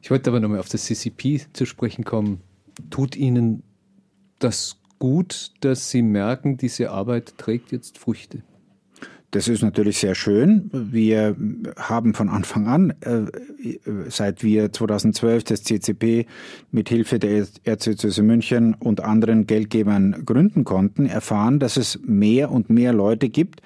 Ich 0.03 0.11
wollte 0.11 0.29
aber 0.29 0.41
nochmal 0.41 0.59
auf 0.59 0.69
das 0.69 0.85
CCP 0.85 1.41
zu 1.55 1.65
sprechen 1.65 2.05
kommen. 2.05 2.43
Tut 2.91 3.17
Ihnen 3.17 3.63
das 4.39 4.77
gut, 4.99 5.53
dass 5.61 5.91
Sie 5.91 6.03
merken, 6.03 6.59
diese 6.59 6.91
Arbeit 6.91 7.39
trägt 7.39 7.73
jetzt 7.73 7.97
Früchte? 7.97 8.43
Das 9.35 9.49
ist 9.49 9.63
natürlich 9.63 9.99
sehr 9.99 10.15
schön. 10.15 10.71
Wir 10.73 11.35
haben 11.77 12.15
von 12.15 12.29
Anfang 12.29 12.69
an, 12.69 12.95
äh, 13.01 13.23
seit 14.09 14.45
wir 14.45 14.73
2012 14.73 15.43
das 15.43 15.65
CCP 15.65 16.27
mit 16.71 16.89
Hilfe 16.89 17.19
der 17.19 17.45
Erzdiözese 17.65 18.23
München 18.23 18.75
und 18.75 19.03
anderen 19.03 19.49
Geldgebern 19.49 20.23
gründen 20.25 20.63
konnten, 20.63 21.07
erfahren, 21.07 21.59
dass 21.59 21.77
es 21.77 21.99
mehr 22.07 22.53
und 22.53 22.71
mehr 22.71 22.93
Leute 22.93 23.29
gibt, 23.29 23.61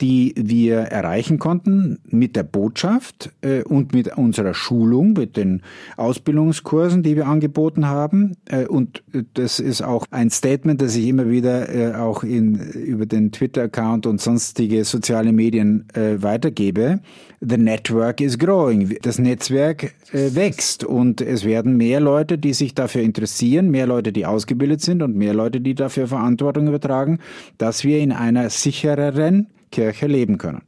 die 0.00 0.34
wir 0.36 0.78
erreichen 0.78 1.38
konnten 1.38 1.98
mit 2.04 2.34
der 2.34 2.42
Botschaft 2.42 3.30
äh, 3.42 3.62
und 3.62 3.92
mit 3.92 4.16
unserer 4.16 4.54
Schulung, 4.54 5.12
mit 5.12 5.36
den 5.36 5.62
Ausbildungskursen, 5.96 7.02
die 7.02 7.16
wir 7.16 7.28
angeboten 7.28 7.86
haben. 7.86 8.36
Äh, 8.46 8.66
und 8.66 9.02
das 9.34 9.60
ist 9.60 9.82
auch 9.82 10.06
ein 10.10 10.30
Statement, 10.30 10.82
das 10.82 10.96
ich 10.96 11.06
immer 11.06 11.28
wieder 11.28 11.72
äh, 11.72 11.94
auch 11.94 12.24
in, 12.24 12.56
über 12.56 13.06
den 13.06 13.30
Twitter-Account 13.30 14.06
und 14.06 14.20
sonstige 14.20 14.84
soziale 14.84 15.32
Medien 15.32 15.86
äh, 15.94 16.22
weitergebe. 16.22 17.00
The 17.40 17.56
network 17.56 18.20
is 18.20 18.38
growing. 18.38 18.96
Das 19.02 19.18
Netzwerk 19.18 19.94
äh, 20.12 20.34
wächst 20.34 20.84
und 20.84 21.20
es 21.20 21.44
werden 21.44 21.76
mehr 21.76 22.00
Leute, 22.00 22.38
die 22.38 22.54
sich 22.54 22.74
dafür 22.74 23.02
interessieren, 23.02 23.70
mehr 23.70 23.86
Leute, 23.86 24.12
die 24.12 24.26
ausgebildet 24.26 24.80
sind 24.80 25.02
und 25.02 25.16
mehr 25.16 25.34
Leute, 25.34 25.60
die 25.60 25.74
dafür 25.74 26.06
Verantwortung 26.06 26.68
übertragen, 26.68 27.18
dass 27.58 27.84
wir 27.84 27.98
in 27.98 28.12
einer 28.12 28.50
sichereren 28.50 29.48
Kirche 29.72 30.06
leben 30.06 30.38
können. 30.38 30.62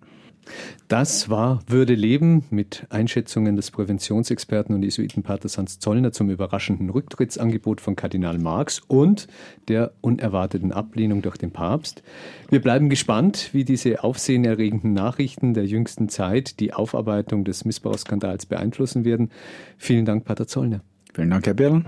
Das 0.89 1.31
war 1.31 1.61
Würde 1.67 1.95
leben 1.95 2.45
mit 2.51 2.87
Einschätzungen 2.91 3.57
des 3.57 3.71
Präventionsexperten 3.71 4.75
und 4.75 4.83
Jesuitenpaters 4.83 5.57
Hans 5.57 5.79
Zollner 5.79 6.13
zum 6.13 6.29
überraschenden 6.31 6.91
Rücktrittsangebot 6.91 7.81
von 7.81 7.97
Kardinal 7.97 8.39
Marx 8.39 8.81
und 8.87 9.27
der 9.69 9.93
unerwarteten 10.03 10.73
Ablehnung 10.73 11.23
durch 11.23 11.39
den 11.39 11.51
Papst. 11.51 12.03
Wir 12.51 12.61
bleiben 12.61 12.91
gespannt, 12.91 13.51
wie 13.53 13.65
diese 13.65 14.05
aufsehenerregenden 14.05 14.93
Nachrichten 14.93 15.55
der 15.55 15.65
jüngsten 15.65 16.09
Zeit 16.09 16.61
die 16.61 16.75
Aufarbeitung 16.75 17.45
des 17.45 17.65
Missbrauchsskandals 17.65 18.47
beeinflussen 18.47 19.05
werden. 19.05 19.31
Vielen 19.79 20.05
Dank, 20.05 20.25
Pater 20.25 20.47
Zollner. 20.47 20.81
Vielen 21.15 21.31
Dank, 21.31 21.47
Herr 21.47 21.55
Birl. 21.55 21.85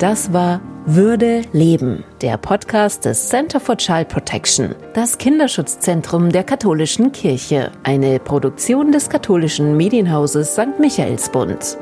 Das 0.00 0.32
war 0.32 0.62
Würde 0.86 1.42
leben, 1.52 2.04
der 2.22 2.38
Podcast 2.38 3.04
des 3.04 3.28
Center 3.28 3.60
for 3.60 3.76
Child 3.76 4.08
Protection, 4.08 4.74
das 4.94 5.18
Kinderschutzzentrum 5.18 6.32
der 6.32 6.42
katholischen 6.42 7.12
Kirche, 7.12 7.70
eine 7.82 8.18
Produktion 8.18 8.92
des 8.92 9.10
katholischen 9.10 9.76
Medienhauses 9.76 10.54
St. 10.54 10.78
Michaelsbund. 10.80 11.76